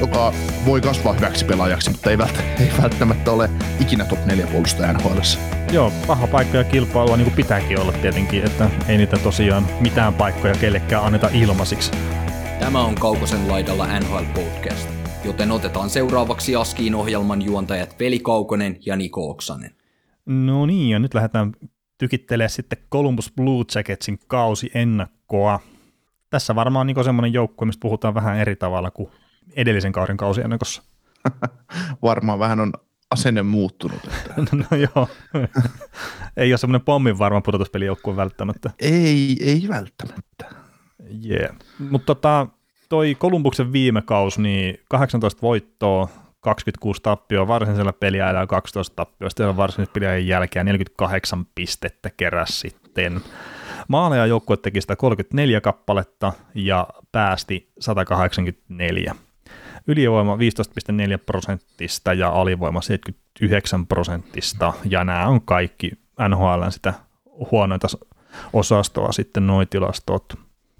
Joka 0.00 0.32
voi 0.66 0.80
kasvaa 0.80 1.12
hyväksi 1.12 1.44
pelaajaksi, 1.44 1.90
mutta 1.90 2.10
ei 2.10 2.18
välttämättä, 2.18 2.62
ei 2.62 2.72
välttämättä 2.82 3.32
ole 3.32 3.50
ikinä 3.80 4.04
top 4.04 4.26
4 4.26 4.46
puolustaja 4.46 4.92
NHL. 4.92 5.18
Joo, 5.72 5.92
paha 6.06 6.26
paikka 6.26 6.56
ja 6.56 6.64
kilpailua 6.64 7.16
niin 7.16 7.24
kuin 7.24 7.36
pitääkin 7.36 7.80
olla 7.80 7.92
tietenkin, 7.92 8.44
että 8.44 8.70
ei 8.88 8.96
niitä 8.96 9.16
tosiaan 9.16 9.66
mitään 9.80 10.14
paikkoja 10.14 10.54
kellekään 10.54 11.04
anneta 11.04 11.30
ilmaisiksi. 11.32 11.90
Tämä 12.60 12.84
on 12.84 12.94
Kaukosen 12.94 13.48
laidalla 13.48 14.00
NHL 14.00 14.24
Podcast, 14.34 14.88
joten 15.24 15.50
otetaan 15.50 15.90
seuraavaksi 15.90 16.56
Askiin 16.56 16.94
ohjelman 16.94 17.42
juontajat 17.42 18.00
Veli 18.00 18.18
Kaukonen 18.18 18.78
ja 18.86 18.96
Niko 18.96 19.30
Oksanen. 19.30 19.70
No 20.26 20.66
niin, 20.66 20.90
ja 20.90 20.98
nyt 20.98 21.14
lähdetään 21.14 21.52
tykittelemään 21.98 22.50
sitten 22.50 22.78
Columbus 22.92 23.32
Blue 23.36 23.64
Jacketsin 23.74 24.18
kausi 24.26 24.70
ennakkoa. 24.74 25.60
Tässä 26.30 26.54
varmaan 26.54 26.86
niin 26.86 27.04
semmoinen 27.04 27.32
joukkue, 27.32 27.66
mistä 27.66 27.82
puhutaan 27.82 28.14
vähän 28.14 28.38
eri 28.38 28.56
tavalla 28.56 28.90
kuin 28.90 29.10
edellisen 29.56 29.92
kauden 29.92 30.16
kausi 30.16 30.40
ennakossa. 30.40 30.82
Varmaan 32.02 32.38
vähän 32.38 32.60
on 32.60 32.72
asenne 33.10 33.42
muuttunut. 33.42 34.00
Että... 34.04 34.56
no 34.70 34.76
joo, 34.76 35.08
ei 36.36 36.52
ole 36.52 36.58
semmoinen 36.58 36.84
pommin 36.84 37.18
varma 37.18 37.40
pudotuspelijoukkue 37.40 38.16
välttämättä. 38.16 38.70
ei, 38.80 39.36
ei 39.40 39.64
välttämättä. 39.68 40.50
Yeah. 41.26 41.56
Mutta 41.90 42.06
tota, 42.06 42.46
toi 42.88 43.14
Kolumbuksen 43.14 43.72
viime 43.72 44.02
kausi, 44.02 44.42
niin 44.42 44.80
18 44.88 45.42
voittoa, 45.42 46.08
26 46.40 47.02
tappioa, 47.02 47.48
varsinaisella 47.48 47.92
peliajalla 47.92 48.46
12 48.46 48.96
tappioa, 48.96 49.30
sitten 49.30 49.56
varsinaisen 49.56 49.92
peliajan 49.92 50.26
jälkeen 50.26 50.66
48 50.66 51.46
pistettä 51.54 52.10
keräs 52.16 52.60
sitten. 52.60 53.20
Maaleja 53.88 54.26
joukkue 54.26 54.56
teki 54.56 54.80
134 54.80 55.60
kappaletta 55.60 56.32
ja 56.54 56.88
päästi 57.12 57.72
184. 57.80 59.14
Ylivoima 59.88 60.36
15,4 60.36 60.40
prosenttista 61.26 62.12
ja 62.12 62.28
alivoima 62.28 62.82
79 62.82 63.86
prosenttista, 63.86 64.72
ja 64.90 65.04
nämä 65.04 65.26
on 65.28 65.42
kaikki 65.42 65.92
NHL 66.28 66.68
sitä 66.70 66.94
huonointa 67.50 67.88
osastoa 68.52 69.12
sitten 69.12 69.46
noin 69.46 69.68
tilastot. 69.68 70.34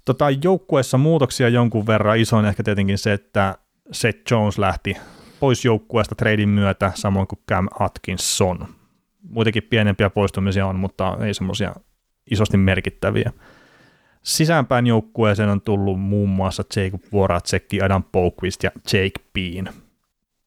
Tota, 0.05 0.25
joukkueessa 0.43 0.97
muutoksia 0.97 1.49
jonkun 1.49 1.87
verran, 1.87 2.19
isoin 2.19 2.45
ehkä 2.45 2.63
tietenkin 2.63 2.97
se, 2.97 3.13
että 3.13 3.57
Seth 3.91 4.31
Jones 4.31 4.57
lähti 4.57 4.97
pois 5.39 5.65
joukkueesta 5.65 6.15
treidin 6.15 6.49
myötä, 6.49 6.91
samoin 6.95 7.27
kuin 7.27 7.39
Cam 7.49 7.67
Atkinson. 7.79 8.67
Muitakin 9.29 9.63
pienempiä 9.63 10.09
poistumisia 10.09 10.67
on, 10.67 10.75
mutta 10.75 11.17
ei 11.21 11.33
semmoisia 11.33 11.75
isosti 12.31 12.57
merkittäviä. 12.57 13.31
Sisäänpäin 14.23 14.87
joukkueeseen 14.87 15.49
on 15.49 15.61
tullut 15.61 15.99
muun 15.99 16.29
muassa 16.29 16.63
Jacob 16.75 17.01
Voracek, 17.13 17.65
Adam 17.85 18.03
Boquist 18.03 18.63
ja 18.63 18.71
Jake 18.93 19.19
Bean. 19.33 19.73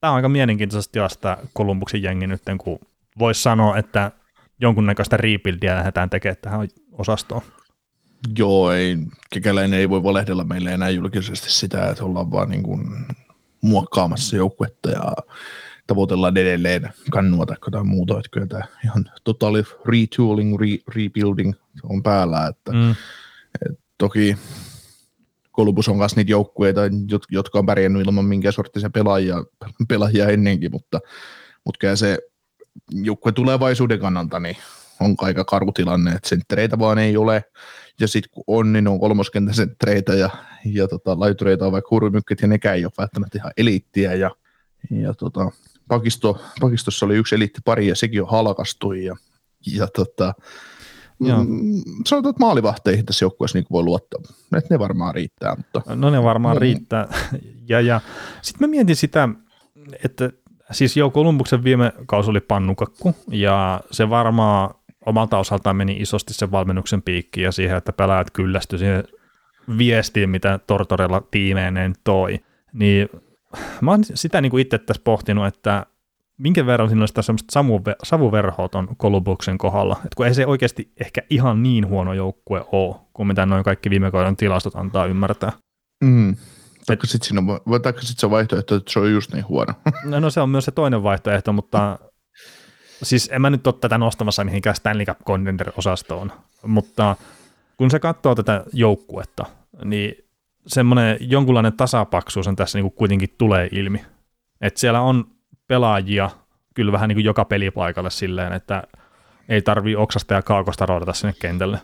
Tämä 0.01 0.11
on 0.11 0.17
aika 0.17 0.29
mielenkiintoisesti 0.29 0.93
tilasta 0.93 1.37
Kolumbuksen 1.53 2.03
jengi 2.03 2.27
nyt, 2.27 2.43
kun 2.59 2.79
voisi 3.19 3.43
sanoa, 3.43 3.77
että 3.77 4.13
jonkunnäköistä 4.61 5.17
rebuildia 5.17 5.77
lähdetään 5.77 6.11
tekemään 6.11 6.37
tähän 6.43 6.69
osastoon. 6.93 7.43
Joo, 8.39 8.73
ei, 8.73 8.97
kekäläinen 9.31 9.81
ei 9.81 9.91
voi 9.91 10.03
valehdella 10.03 10.45
meille 10.45 10.73
enää 10.73 10.91
julkisesti 10.91 11.53
sitä, 11.53 11.91
että 11.91 12.05
ollaan 12.05 12.31
vaan 12.31 12.49
niin 12.49 12.63
kuin 12.63 12.87
muokkaamassa 13.61 14.37
joukkuetta 14.37 14.91
ja 14.91 15.03
tavoitellaan 15.87 16.37
edelleen 16.37 16.93
kannua 17.11 17.47
tai 17.47 17.57
jotain 17.67 17.89
muuta, 17.89 18.19
että 18.19 18.29
kyllä 18.31 18.47
tämä 18.47 18.65
ihan 18.85 19.11
totaali 19.25 19.63
retooling, 19.87 20.61
re, 20.61 20.67
rebuilding 20.95 21.53
on 21.83 22.03
päällä, 22.03 22.47
että 22.47 22.73
mm. 22.73 22.95
Toki 23.99 24.37
Kolubus 25.53 25.89
on 25.89 25.97
myös 25.97 26.17
niitä 26.17 26.31
joukkueita, 26.31 26.81
jotka 27.31 27.59
on 27.59 27.67
pärjännyt 27.67 28.07
ilman 28.07 28.25
minkä 28.25 28.53
sorttisia 28.53 28.91
pelaajia, 28.91 29.45
pelaajia 29.89 30.29
ennenkin, 30.29 30.71
mutta, 30.71 31.01
mutta 31.65 31.97
se 31.97 32.19
joukkue 32.91 33.33
tulevaisuuden 33.33 33.99
kannalta 33.99 34.41
niin 34.41 34.57
on 35.01 35.15
aika 35.19 35.45
karu 35.45 35.73
tilanne, 35.73 36.11
että 36.11 36.29
senttereitä 36.29 36.79
vaan 36.79 36.99
ei 36.99 37.17
ole, 37.17 37.45
ja 38.01 38.09
sitten 38.09 38.31
kun 38.31 38.45
on, 38.47 38.73
niin 38.73 38.89
on 38.89 39.01
kolmoskentäsenttereitä 39.01 40.15
ja, 40.15 40.31
ja 40.65 40.89
tota, 40.89 41.21
laitureita 41.21 41.67
on 41.67 41.73
vaikka 41.73 41.89
hurmykket, 41.91 42.43
ja 42.43 42.49
nekään 42.49 42.77
ei 42.77 42.85
ole 42.85 42.93
välttämättä 42.99 43.39
ihan 43.39 43.53
eliittiä, 43.57 44.15
ja, 44.15 44.31
ja 44.91 45.15
tota, 45.15 45.51
pakisto, 45.89 46.43
pakistossa 46.61 47.07
oli 47.07 47.17
yksi 47.17 47.35
eliittipari, 47.35 47.87
ja 47.87 47.97
sekin 47.97 48.23
on 48.23 48.31
halkastui, 48.31 49.05
ja, 49.05 49.17
ja 49.67 49.87
tota, 49.87 50.35
Joo. 51.21 51.45
Mm, 51.45 51.83
sanotaan, 52.07 52.31
että 52.31 52.45
maalivahteihin 52.45 53.07
tässä 53.07 53.25
joukkueessa 53.25 53.59
niin 53.59 53.67
voi 53.71 53.83
luottaa. 53.83 54.21
Että 54.57 54.75
ne 54.75 54.79
varmaan 54.79 55.15
riittää. 55.15 55.57
Mutta... 55.57 55.95
No 55.95 56.11
ne 56.11 56.23
varmaan 56.23 56.57
mm. 56.57 56.61
riittää. 56.61 57.09
Ja, 57.69 57.81
ja 57.81 58.01
sitten 58.43 58.69
mä 58.69 58.71
mietin 58.71 58.97
sitä, 58.97 59.29
että 60.05 60.31
siis 60.71 60.97
jo 60.97 61.11
Kolumbuksen 61.11 61.65
viime 61.65 61.93
kausi 62.07 62.31
oli 62.31 62.41
pannukakku, 62.41 63.15
ja 63.31 63.81
se 63.91 64.11
varmaan 64.11 64.75
omalta 65.07 65.39
osaltaan 65.39 65.77
meni 65.77 65.97
isosti 65.97 66.35
sen 66.35 66.51
valmennuksen 66.51 67.03
piikkiin 67.03 67.45
ja 67.45 67.53
siihen, 67.53 67.77
että 67.77 67.93
pelaajat 67.93 68.31
kyllästyi 68.31 68.79
siihen 68.79 69.05
viestiin, 69.79 70.31
mitä 70.31 70.61
Tortorella 70.67 71.23
tiimeineen 71.31 71.95
toi. 72.05 72.41
Niin 72.73 73.09
mä 73.81 73.91
oon 73.91 74.05
sitä 74.05 74.41
niin 74.41 74.51
kuin 74.51 74.61
itse 74.61 74.79
tässä 74.79 75.03
pohtinut, 75.05 75.47
että 75.47 75.87
minkä 76.41 76.67
verran 76.67 76.89
siinä 76.89 77.03
on 77.03 77.09
sitä 77.09 77.23
semmoista 77.23 77.65
savuverhoa 78.03 78.69
ton 78.69 78.89
Kolubuksen 78.97 79.59
kohdalla, 79.59 79.97
että 79.97 80.17
kun 80.17 80.27
ei 80.27 80.35
se 80.35 80.47
oikeasti 80.47 80.93
ehkä 81.01 81.23
ihan 81.31 81.63
niin 81.63 81.89
huono 81.89 82.13
joukkue 82.13 82.65
ole, 82.73 82.97
kuin 83.13 83.27
mitä 83.27 83.47
noin 83.47 83.65
kaikki 83.65 83.91
viime 83.91 84.11
kauden 84.11 84.37
tilastot 84.37 84.77
antaa 84.77 85.07
ymmärtää. 85.07 85.53
Mm. 86.05 86.37
Taikka 86.87 87.07
sitten 87.07 87.41
sit 88.01 88.19
se 88.19 88.31
vaihtoehto, 88.31 88.75
että 88.75 88.93
se 88.93 89.01
on 89.01 89.13
just 89.13 89.33
niin 89.33 89.49
huono. 89.49 89.75
No, 90.05 90.21
no 90.21 90.31
se 90.31 90.41
on 90.41 90.51
myös 90.51 90.65
se 90.65 90.71
toinen 90.71 91.03
vaihtoehto, 91.03 91.53
mutta 91.53 91.99
siis 93.03 93.29
en 93.33 93.43
mä 93.43 93.51
nyt 93.51 93.67
ole 93.67 93.75
tätä 93.81 93.99
nostamassa 93.99 94.45
mihinkään 94.45 94.77
Stanley 94.77 95.07
Cup 95.07 95.19
Contender-osastoon, 95.27 96.33
mutta 96.67 97.17
kun 97.77 97.91
se 97.91 97.99
katsoo 97.99 98.35
tätä 98.35 98.65
joukkuetta, 98.73 99.47
niin 99.85 100.15
semmoinen 100.67 101.17
jonkunlainen 101.21 101.77
tasapaksuus 101.77 102.47
on 102.47 102.57
tässä 102.57 102.79
niin 102.79 102.85
kuin 102.85 102.99
kuitenkin 102.99 103.35
tulee 103.39 103.69
ilmi. 103.73 104.05
Että 104.61 104.81
siellä 104.81 105.01
on 105.01 105.25
pelaajia 105.71 106.31
kyllä 106.75 106.93
vähän 106.93 107.09
niin 107.09 107.17
kuin 107.17 107.25
joka 107.25 107.45
pelipaikalle 107.45 108.11
silleen, 108.11 108.53
että 108.53 108.83
ei 109.49 109.63
tarvii 109.63 109.97
oksasta 109.97 110.35
ja 110.35 110.43
kaakosta 110.43 110.87
roodata 110.87 111.13
sinne 111.13 111.35
kentälle, 111.41 111.79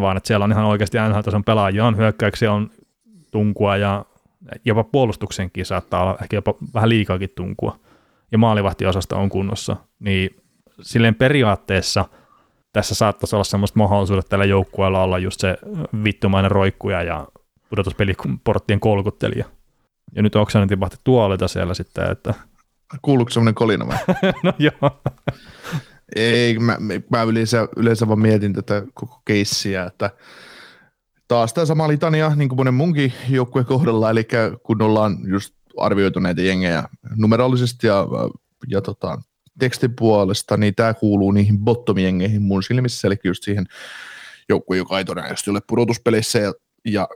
vaan 0.00 0.16
että 0.16 0.26
siellä 0.26 0.44
on 0.44 0.52
ihan 0.52 0.64
oikeasti 0.64 0.98
nhl 0.98 1.40
pelaajia, 1.46 1.86
on 1.86 1.96
hyökkäyksiä, 1.96 2.52
on 2.52 2.70
tunkua 3.30 3.76
ja 3.76 4.04
jopa 4.64 4.84
puolustuksenkin 4.84 5.66
saattaa 5.66 6.02
olla 6.02 6.18
ehkä 6.22 6.36
jopa 6.36 6.54
vähän 6.74 6.88
liikaakin 6.88 7.30
tunkua. 7.36 7.78
Ja 8.32 8.38
maalivahtiosasta 8.38 9.16
on 9.16 9.28
kunnossa, 9.28 9.76
niin 9.98 10.36
silleen 10.80 11.14
periaatteessa 11.14 12.04
tässä 12.72 12.94
saattaisi 12.94 13.36
olla 13.36 13.44
semmoista 13.44 13.78
mahdollisuudet 13.78 14.26
tällä 14.28 14.44
joukkueella 14.44 15.02
olla 15.02 15.18
just 15.18 15.40
se 15.40 15.58
vittumainen 16.04 16.50
roikkuja 16.50 17.02
ja 17.02 17.26
pudotuspeliporttien 17.68 18.80
kolkuttelija. 18.80 19.44
Ja 20.14 20.22
nyt 20.22 20.36
Oksanen 20.36 20.68
tipahti 20.68 20.96
tuolita 21.04 21.48
siellä 21.48 21.74
sitten, 21.74 22.10
että... 22.10 22.34
Kuuluuko 23.02 23.30
semmoinen 23.30 23.54
kolina 23.54 23.86
vai? 23.88 23.98
no 24.44 24.52
joo. 24.58 25.02
Ei, 26.16 26.58
mä, 26.58 26.78
mä 27.10 27.22
yleensä, 27.22 27.68
yleensä 27.76 28.08
vaan 28.08 28.18
mietin 28.18 28.52
tätä 28.52 28.82
koko 28.94 29.22
keissiä, 29.24 29.84
että 29.84 30.10
taas 31.28 31.54
tämä 31.54 31.64
sama 31.64 31.88
litania, 31.88 32.32
niin 32.36 32.48
kuin 32.48 32.56
monen 32.56 32.74
munkin 32.74 33.12
joukkueen 33.28 33.66
kohdalla, 33.66 34.10
eli 34.10 34.28
kun 34.62 34.82
ollaan 34.82 35.16
just 35.26 35.54
arvioitu 35.76 36.20
näitä 36.20 36.42
jengejä 36.42 36.84
numeraalisesti 37.16 37.86
ja, 37.86 38.06
ja 38.68 38.80
tota, 38.80 39.18
tekstin 39.58 39.96
puolesta, 39.96 40.56
niin 40.56 40.74
tämä 40.74 40.94
kuuluu 40.94 41.32
niihin 41.32 41.58
bottomjengeihin 41.58 42.42
mun 42.42 42.62
silmissä, 42.62 43.08
eli 43.08 43.16
just 43.24 43.42
siihen 43.42 43.66
joukkueen, 44.48 44.78
joka 44.78 44.98
ei 44.98 45.04
todennäköisesti 45.04 45.50
ole 45.50 45.60
pudotuspeleissä, 45.66 46.38
ja, 46.38 46.52
ja 46.84 47.08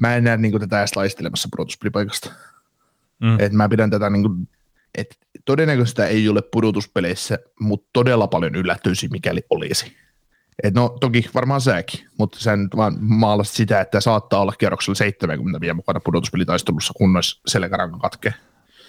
mä 0.00 0.16
en 0.16 0.24
näe 0.24 0.36
niin 0.36 0.60
tätä 0.60 0.78
edes 0.78 0.96
laistelemassa 0.96 1.48
pudotuspelipaikasta. 1.52 2.30
Mm. 3.20 3.40
Et 3.40 3.52
mä 3.52 3.68
pidän 3.68 3.90
tätä 3.90 4.10
niin 4.10 4.22
kuin, 4.22 4.48
että 4.98 5.14
todennäköisesti 5.44 6.02
ei 6.02 6.28
ole 6.28 6.42
pudotuspeleissä, 6.42 7.38
mutta 7.60 7.90
todella 7.92 8.26
paljon 8.26 8.54
yllättyisi, 8.54 9.08
mikäli 9.08 9.40
olisi. 9.50 9.96
Et 10.62 10.74
no 10.74 10.96
toki 11.00 11.30
varmaan 11.34 11.60
säkin, 11.60 12.00
mutta 12.18 12.38
sen 12.38 12.68
vaan 12.76 12.96
maalasit 13.00 13.54
sitä, 13.54 13.80
että 13.80 14.00
saattaa 14.00 14.40
olla 14.40 14.52
kierroksella 14.52 14.94
70 14.94 15.60
vielä 15.60 15.74
mukana 15.74 16.00
pudotuspelitaistelussa, 16.00 16.92
kunnes 16.96 17.40
selkäranka 17.46 17.98
katkee. 17.98 18.34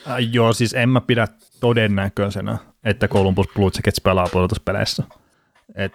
Äh, 0.07 0.17
joo, 0.31 0.53
siis 0.53 0.73
en 0.73 0.89
mä 0.89 1.01
pidä 1.01 1.27
todennäköisenä, 1.59 2.57
että 2.83 3.07
Columbus 3.07 3.47
Blue 3.55 3.71
Jackets 3.75 4.01
pelaa 4.01 4.27
pudotuspeleissä. 4.31 5.03
Et, 5.75 5.93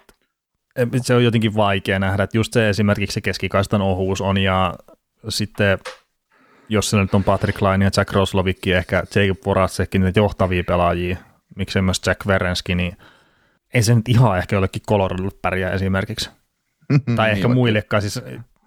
se 1.01 1.15
on 1.15 1.23
jotenkin 1.23 1.55
vaikea 1.55 1.99
nähdä, 1.99 2.23
että 2.23 2.37
just 2.37 2.53
se 2.53 2.69
esimerkiksi 2.69 3.13
se 3.13 3.21
keskikaistan 3.21 3.81
ohuus 3.81 4.21
on, 4.21 4.37
ja 4.37 4.73
sitten 5.29 5.79
jos 6.69 6.89
se 6.89 6.97
nyt 6.97 7.13
on 7.13 7.23
Patrick 7.23 7.61
Laine 7.61 7.85
ja 7.85 7.91
Jack 7.97 8.13
Roslovikki, 8.13 8.73
ehkä 8.73 9.03
Jacob 9.15 9.45
Voracekkin, 9.45 10.01
niitä 10.01 10.19
johtavia 10.19 10.63
pelaajia, 10.67 11.17
miksei 11.55 11.81
myös 11.81 12.01
Jack 12.05 12.27
Verenski, 12.27 12.75
niin 12.75 12.97
ei 13.73 13.83
se 13.83 13.95
nyt 13.95 14.09
ihan 14.09 14.37
ehkä 14.37 14.55
jollekin 14.55 14.81
Coloradolle 14.89 15.31
pärjää 15.41 15.71
esimerkiksi. 15.71 16.29
tai 16.89 16.99
Niin, 17.07 17.19
ehkä 17.19 17.33
vaikka- 17.33 17.47
muillekaan, 17.49 18.01
siis 18.01 18.21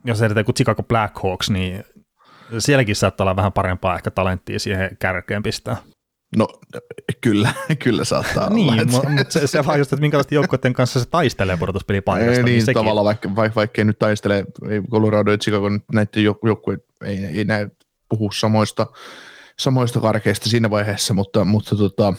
jos 0.05 0.23
edetään 0.23 0.45
kuin 0.45 0.55
Chicago 0.55 0.83
Blackhawks, 0.83 1.51
niin 1.51 1.85
sielläkin 2.59 2.97
saattaa 2.97 3.25
olla 3.25 3.37
vähän 3.37 3.53
parempaa 3.53 3.95
ehkä 3.97 4.11
talenttia 4.11 4.59
siihen 4.59 4.97
kärkeen 4.99 5.43
pistää. 5.43 5.77
No 6.37 6.49
kyllä, 7.21 7.53
kyllä 7.85 8.05
saattaa 8.05 8.47
olla. 8.47 8.55
Niin, 8.55 8.91
mutta 8.91 9.09
se, 9.29 9.47
se 9.47 9.67
vaan 9.67 9.79
just, 9.79 9.93
että 9.93 10.01
minkälaisten 10.01 10.37
joukkueiden 10.37 10.73
kanssa 10.73 11.01
se 11.01 11.07
taistelee 11.11 11.57
pudotuspelipaikasta. 11.57 12.39
Ei, 12.39 12.43
niin, 12.43 12.63
sekin- 12.63 12.75
tavallaan, 12.81 13.05
vaikka, 13.05 13.37
vaikka, 13.37 13.55
vaikka 13.55 13.81
ei 13.81 13.85
nyt 13.85 13.99
taistele, 13.99 14.45
ei 14.71 14.81
Colorado 14.91 15.31
ja 15.31 15.39
Chicago 15.39 15.71
näiden 15.93 16.25
joukkueet, 16.25 16.85
ei, 17.05 17.25
ei 17.25 17.45
näe 17.45 17.71
puhu 18.13 18.33
samoista, 18.33 18.87
samoista 19.59 20.01
karkeista 20.01 20.49
siinä 20.51 20.71
vaiheessa, 20.71 21.15
mutta, 21.15 21.45
mutta, 21.45 21.77
tota, 21.77 22.15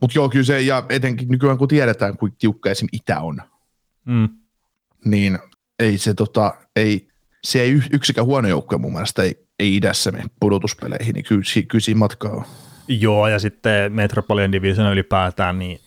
mutta 0.00 0.18
joo, 0.18 0.28
kyllä 0.28 0.44
se, 0.44 0.60
ja 0.60 0.84
etenkin 0.88 1.28
nykyään 1.28 1.58
kun 1.58 1.68
tiedetään, 1.68 2.16
kuinka 2.16 2.36
tiukka 2.40 2.70
esim. 2.70 2.88
Itä 2.92 3.20
on, 3.20 3.42
Mm. 4.04 4.28
niin 5.04 5.38
ei 5.78 5.98
se, 5.98 6.14
tota, 6.14 6.54
ei, 6.76 7.08
se 7.44 7.60
ei 7.60 7.82
yksikään 7.92 8.26
huono 8.26 8.48
joukkue 8.48 8.78
mun 8.78 8.92
mielestä 8.92 9.22
ei, 9.22 9.46
ei 9.58 9.76
idässä 9.76 10.12
mene 10.12 10.24
pudotuspeleihin, 10.40 11.14
niin 11.14 11.24
kyllä, 11.24 11.42
kyllä 11.68 11.82
siinä 11.82 11.98
matkaa 11.98 12.32
on. 12.32 12.44
Joo, 12.88 13.28
ja 13.28 13.38
sitten 13.38 13.92
Metropolian 13.92 14.52
Division 14.52 14.92
ylipäätään, 14.92 15.58
niin 15.58 15.80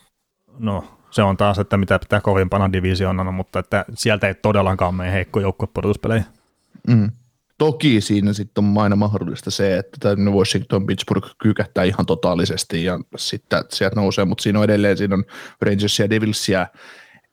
no, 0.60 0.98
se 1.12 1.24
on 1.24 1.38
taas, 1.38 1.60
että 1.60 1.78
mitä 1.78 2.00
pitää 2.00 2.22
kovimpana 2.22 2.72
divisioonana, 2.72 3.32
mutta 3.32 3.60
että 3.60 3.86
sieltä 3.94 4.28
ei 4.28 4.34
todellakaan 4.36 4.96
mene 4.96 5.12
heikko 5.12 5.40
joukkue 5.40 5.68
pudotuspeleihin. 5.74 6.26
Mm. 6.88 7.12
Toki 7.64 8.02
siinä 8.02 8.34
sitten 8.34 8.66
on 8.66 8.78
aina 8.78 8.96
mahdollista 8.96 9.52
se, 9.52 9.78
että 9.78 9.98
tämä 10.00 10.32
Washington 10.32 10.86
Pittsburgh 10.86 11.28
kykättää 11.44 11.84
ihan 11.84 12.06
totaalisesti 12.06 12.84
ja 12.84 13.00
sitten 13.18 13.64
sieltä 13.70 13.96
nousee, 13.96 14.26
mutta 14.26 14.42
siinä 14.42 14.60
on 14.60 14.66
edelleen 14.66 14.98
siinä 14.98 15.16
on 15.16 15.26
Rangersia 15.62 16.04
ja 16.04 16.10
Devilsia 16.10 16.68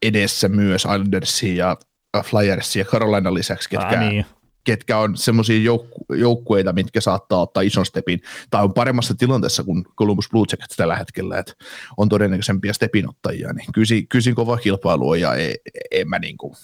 edessä 0.03 0.49
myös 0.49 0.83
Islandersia 0.83 1.55
ja 1.55 1.77
Flyersia 2.25 2.81
ja 2.81 2.85
Carolina 2.85 3.35
lisäksi, 3.35 3.71
ketkä, 3.71 3.87
Ää, 3.87 4.09
niin. 4.09 4.27
ketkä 4.65 4.99
on 4.99 5.17
semmoisia 5.17 5.63
joukku- 5.63 6.15
joukkueita, 6.15 6.73
mitkä 6.73 7.01
saattaa 7.01 7.41
ottaa 7.41 7.63
ison 7.63 7.87
stepin, 7.87 8.21
tai 8.51 8.65
on 8.65 8.75
paremmassa 8.75 9.15
tilanteessa 9.15 9.65
kuin 9.65 9.85
Columbus 9.99 10.29
Blue 10.31 10.47
Jackets 10.53 10.77
tällä 10.77 10.97
hetkellä, 10.97 11.39
että 11.39 11.53
on 11.97 12.09
todennäköisempiä 12.09 12.73
stepinottajia, 12.73 13.53
niin 13.53 13.73
kysi, 13.75 14.07
kysin 14.07 14.35
kova 14.35 14.59
kilpailu 14.59 15.09
on, 15.09 15.21
ja 15.21 15.35
ei, 15.35 15.57
en 15.91 16.09
mä 16.09 16.19
niinku, 16.19 16.57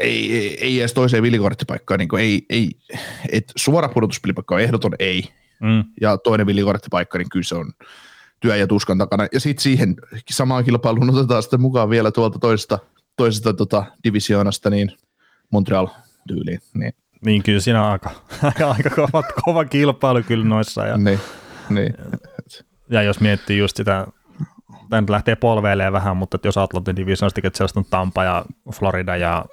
ei, 0.00 0.36
ei, 0.36 0.64
ei 0.64 0.80
edes 0.80 0.94
toiseen 0.94 1.22
vilikorttipaikkaan, 1.22 1.98
niin 1.98 2.08
ei, 2.18 2.46
ei, 2.50 2.70
et 3.32 3.52
suora 3.56 3.88
pudotuspelipaikka 3.88 4.54
on 4.54 4.60
ehdoton 4.60 4.92
ei, 4.98 5.28
Mm. 5.60 5.84
ja 6.00 6.18
toinen 6.18 6.46
vilikorttipaikka, 6.46 7.18
niin 7.18 7.28
kyllä 7.28 7.44
se 7.44 7.54
on 7.54 7.72
työ 8.40 8.56
ja 8.56 8.66
tuskan 8.66 8.98
takana. 8.98 9.26
Ja 9.32 9.40
sitten 9.40 9.62
siihen 9.62 9.96
samaan 10.30 10.64
kilpailuun 10.64 11.10
otetaan 11.10 11.42
sitten 11.42 11.60
mukaan 11.60 11.90
vielä 11.90 12.10
tuolta 12.10 12.38
toisesta, 12.38 12.78
toisesta 13.16 13.52
tota, 13.54 13.84
divisioonasta, 14.04 14.70
niin 14.70 14.92
Montreal 15.50 15.88
tyyliin. 16.28 16.60
Niin, 16.74 16.92
Niin 17.24 17.42
kyllä 17.42 17.60
siinä 17.60 17.84
on 17.84 17.90
aika, 17.92 18.10
aika 18.76 18.90
kova, 18.90 19.22
kova 19.44 19.64
kilpailu 19.64 20.22
kyllä 20.22 20.44
noissa. 20.44 20.86
Ja, 20.86 20.96
niin, 20.96 21.20
niin. 21.68 21.94
ja 22.90 23.02
jos 23.02 23.20
miettii 23.20 23.58
just 23.58 23.76
sitä, 23.76 24.06
tämä 24.90 25.00
nyt 25.00 25.10
lähtee 25.10 25.36
polveilemaan 25.36 25.92
vähän, 25.92 26.16
mutta 26.16 26.38
jos 26.44 26.58
Atlantin 26.58 26.96
Divisionista, 26.96 27.40
että 27.44 27.56
sellaista 27.56 27.80
on 27.80 27.86
Tampa 27.90 28.24
ja 28.24 28.44
Florida 28.74 29.16
ja 29.16 29.44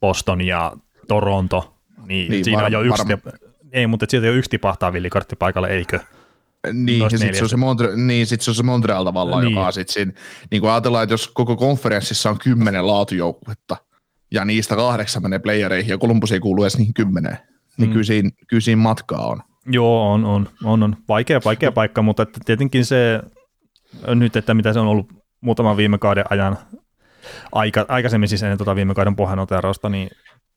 Boston 0.00 0.40
ja 0.40 0.72
Toronto, 1.08 1.74
niin, 2.06 2.30
Niin, 2.30 2.44
siinä 2.44 2.58
var- 2.58 2.66
on 2.66 2.72
jo 2.72 2.82
yksi, 2.82 3.02
varma- 3.08 3.32
ei, 3.72 3.86
mutta 3.86 4.06
siitä 4.08 4.26
jo 4.26 4.32
yksi 4.32 4.50
tipahtaa 4.50 4.92
villikorttipaikalle, 4.92 5.68
eikö? 5.68 6.00
Niin, 6.72 6.98
Noista 6.98 7.14
ja 7.14 7.18
sitten 7.18 7.34
se, 7.36 7.42
on 7.44 7.48
se 7.48 7.56
Montre- 7.56 7.96
niin, 7.96 8.26
sit 8.26 8.40
se 8.40 8.50
on 8.50 8.54
se 8.54 8.62
Montreal 8.62 9.04
tavallaan, 9.04 9.44
Niin. 9.44 9.54
joka 9.54 9.72
sit 9.72 9.88
siinä, 9.88 10.12
niin 10.50 10.60
kun 10.62 10.70
ajatellaan, 10.70 11.02
että 11.02 11.12
jos 11.12 11.28
koko 11.28 11.56
konferenssissa 11.56 12.30
on 12.30 12.38
kymmenen 12.38 12.86
laatujoukkuetta, 12.86 13.76
ja 14.30 14.44
niistä 14.44 14.76
kahdeksan 14.76 15.22
menee 15.22 15.38
playereihin, 15.38 15.90
ja 15.90 15.98
Columbus 15.98 16.32
ei 16.32 16.40
kuulu 16.40 16.62
edes 16.62 16.78
niihin 16.78 16.94
kymmeneen, 16.94 17.38
niin 17.78 17.88
Mm. 17.88 17.92
kyllä, 17.92 18.04
siinä, 18.04 18.30
kyllä 18.48 18.60
siinä 18.60 18.82
matkaa 18.82 19.26
on. 19.26 19.40
Joo, 19.66 20.12
on, 20.12 20.24
on, 20.24 20.48
on, 20.64 20.82
on. 20.82 20.96
Vaikea, 21.08 21.40
vaikea 21.44 21.72
paikka, 21.72 22.02
mutta 22.02 22.22
että 22.22 22.40
tietenkin 22.44 22.84
se 22.84 23.20
nyt, 24.14 24.36
että 24.36 24.54
mitä 24.54 24.72
se 24.72 24.80
on 24.80 24.86
ollut 24.86 25.12
muutaman 25.40 25.76
viime 25.76 25.98
kauden 25.98 26.24
ajan, 26.30 26.58
aika, 27.52 27.86
aikaisemmin 27.88 28.28
siis 28.28 28.42
ennen 28.42 28.58
tuota 28.58 28.76
viime 28.76 28.94
kauden 28.94 29.16
pohjanoterausta, 29.16 29.88
niin 29.88 30.10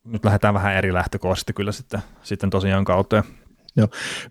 nyt 0.04 0.26
lähdetään 0.26 0.54
vähän 0.54 0.76
eri 0.76 0.94
lähtökohdista 0.94 1.54
kyllä 1.54 1.72
sitten, 1.72 2.00
sitten 2.24 2.50
tosiaan 2.50 2.86
kauteen. 2.86 3.24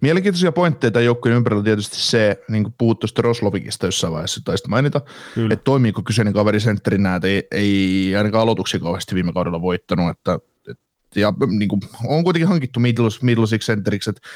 Mielenkiintoisia 0.00 0.52
pointteja 0.52 1.00
joukkueen 1.00 1.36
ympärillä 1.36 1.62
tietysti 1.64 1.96
se, 1.96 2.44
niin 2.48 2.62
kuin 2.62 2.74
puhuttu 2.78 3.06
sitten 3.06 3.24
Roslovikista 3.24 3.86
jossain 3.86 4.12
vaiheessa, 4.12 4.40
taisi 4.44 4.68
mainita, 4.68 5.00
Kyllä. 5.34 5.52
että 5.52 5.64
toimiiko 5.64 6.02
kyseinen 6.02 6.34
kaveri 6.34 6.60
sentterinä, 6.60 7.16
että 7.16 7.28
ei, 7.28 7.48
ei 7.50 8.16
ainakaan 8.16 8.42
aloituksia 8.42 8.80
kauheasti 8.80 9.14
viime 9.14 9.32
kaudella 9.32 9.62
voittanut, 9.62 10.10
että, 10.10 10.38
että 10.70 11.20
ja 11.20 11.32
niin 11.58 11.68
kuin, 11.68 11.80
on 12.06 12.24
kuitenkin 12.24 12.48
hankittu 12.48 12.80
middle, 12.80 13.08
middle 13.22 13.46
six 13.46 13.66
centeriksi, 13.66 14.10
että 14.10 14.28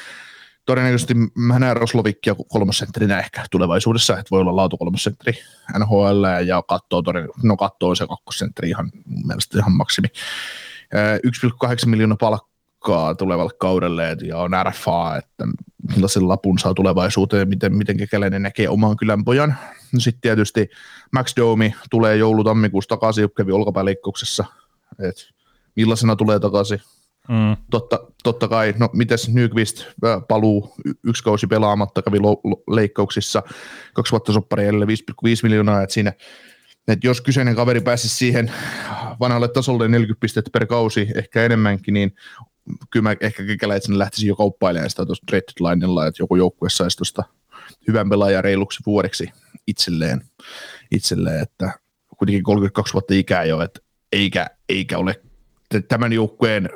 todennäköisesti 0.65 1.13
mä 1.35 1.59
näen 1.59 1.77
Roslovikkia 1.77 2.35
kolmosentterinä 2.47 3.19
ehkä 3.19 3.45
tulevaisuudessa, 3.51 4.13
että 4.13 4.31
voi 4.31 4.41
olla 4.41 4.55
laatu 4.55 4.77
kolmosentteri 4.77 5.37
NHL 5.79 6.23
ja 6.45 6.63
kattoo, 6.67 7.01
toden, 7.01 7.29
no 7.43 7.57
kattoo 7.57 7.95
se 7.95 8.07
kakkosentteri 8.07 8.69
ihan 8.69 8.91
mun 9.05 9.27
mielestä 9.27 9.57
ihan 9.59 9.71
maksimi. 9.71 10.07
Ää, 10.93 11.17
1,8 11.17 11.85
miljoonaa 11.85 12.17
palkkaa 12.19 13.15
tulevalle 13.15 13.53
kaudelle 13.59 14.17
ja 14.21 14.37
on 14.37 14.51
RFA, 14.63 15.17
että 15.17 15.45
millaisen 15.95 16.27
lapun 16.27 16.59
saa 16.59 16.73
tulevaisuuteen, 16.73 17.49
miten, 17.49 17.77
miten 17.77 17.97
kekäläinen 17.97 18.41
näkee 18.41 18.69
oman 18.69 18.97
kylän 18.97 19.25
pojan. 19.25 19.55
No 19.93 19.99
sitten 19.99 20.21
tietysti 20.21 20.69
Max 21.11 21.35
Domi 21.35 21.75
tulee 21.89 22.17
joulu-tammikuussa 22.17 22.89
takaisin, 22.89 23.29
kävi 23.37 23.51
olkapääleikkauksessa, 23.51 24.45
että 24.99 25.21
millaisena 25.75 26.15
tulee 26.15 26.39
takaisin. 26.39 26.81
Mm, 27.29 27.57
Totta, 27.71 27.99
totta 28.23 28.47
kai, 28.47 28.73
no 28.79 28.89
mites 28.93 29.29
Nyqvist 29.29 29.85
paluu 30.27 30.75
yksi 31.03 31.23
kausi 31.23 31.47
pelaamatta, 31.47 32.01
kävi 32.01 32.19
lo, 32.19 32.41
lo, 32.43 32.63
leikkauksissa, 32.69 33.43
kaksi 33.93 34.11
vuotta 34.11 34.33
soppari 34.33 34.63
edelle 34.63 34.85
5,5 34.85 34.91
miljoonaa, 35.43 35.81
että 35.83 35.93
siinä, 35.93 36.13
että 36.87 37.07
jos 37.07 37.21
kyseinen 37.21 37.55
kaveri 37.55 37.81
pääsisi 37.81 38.15
siihen 38.15 38.51
vanhalle 39.19 39.47
tasolle 39.47 39.87
40 39.87 40.19
pistettä 40.19 40.49
per 40.53 40.67
kausi, 40.67 41.07
ehkä 41.15 41.43
enemmänkin, 41.43 41.93
niin 41.93 42.15
kyllä 42.89 43.03
mä 43.03 43.15
ehkä 43.21 43.43
kekäläisen 43.45 43.99
lähtisin 43.99 44.27
jo 44.27 44.35
kauppailemaan 44.35 44.89
sitä 44.89 45.05
tuossa 45.05 45.23
trade 45.27 45.43
deadlinella, 45.59 46.07
että 46.07 46.23
joku 46.23 46.35
joukkue 46.35 46.69
saisi 46.69 46.97
tuosta 46.97 47.23
hyvän 47.87 48.09
pelaajan 48.09 48.43
reiluksi 48.43 48.83
vuodeksi 48.85 49.29
itselleen, 49.67 50.21
itselleen 50.91 51.41
että 51.41 51.79
kuitenkin 52.17 52.43
32 52.43 52.93
vuotta 52.93 53.13
ikää 53.13 53.43
jo, 53.43 53.61
että 53.61 53.79
eikä, 54.11 54.47
eikä 54.69 54.97
ole 54.97 55.21
tämän 55.87 56.13
joukkueen 56.13 56.69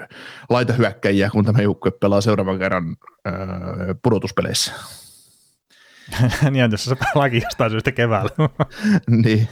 laitahyökkäjiä, 0.49 1.29
kun 1.29 1.45
tämä 1.45 1.61
joukkue 1.61 1.91
pelaa 1.91 2.21
seuraavan 2.21 2.59
kerran 2.59 2.95
öö, 3.27 3.33
pudotuspeleissä. 4.03 4.73
niin, 6.51 6.71
jos 6.71 6.85
se 6.85 6.95
pelaakin 6.95 7.41
jostain 7.43 7.71
syystä 7.71 7.91
keväällä. 7.91 8.29
niin. 9.23 9.47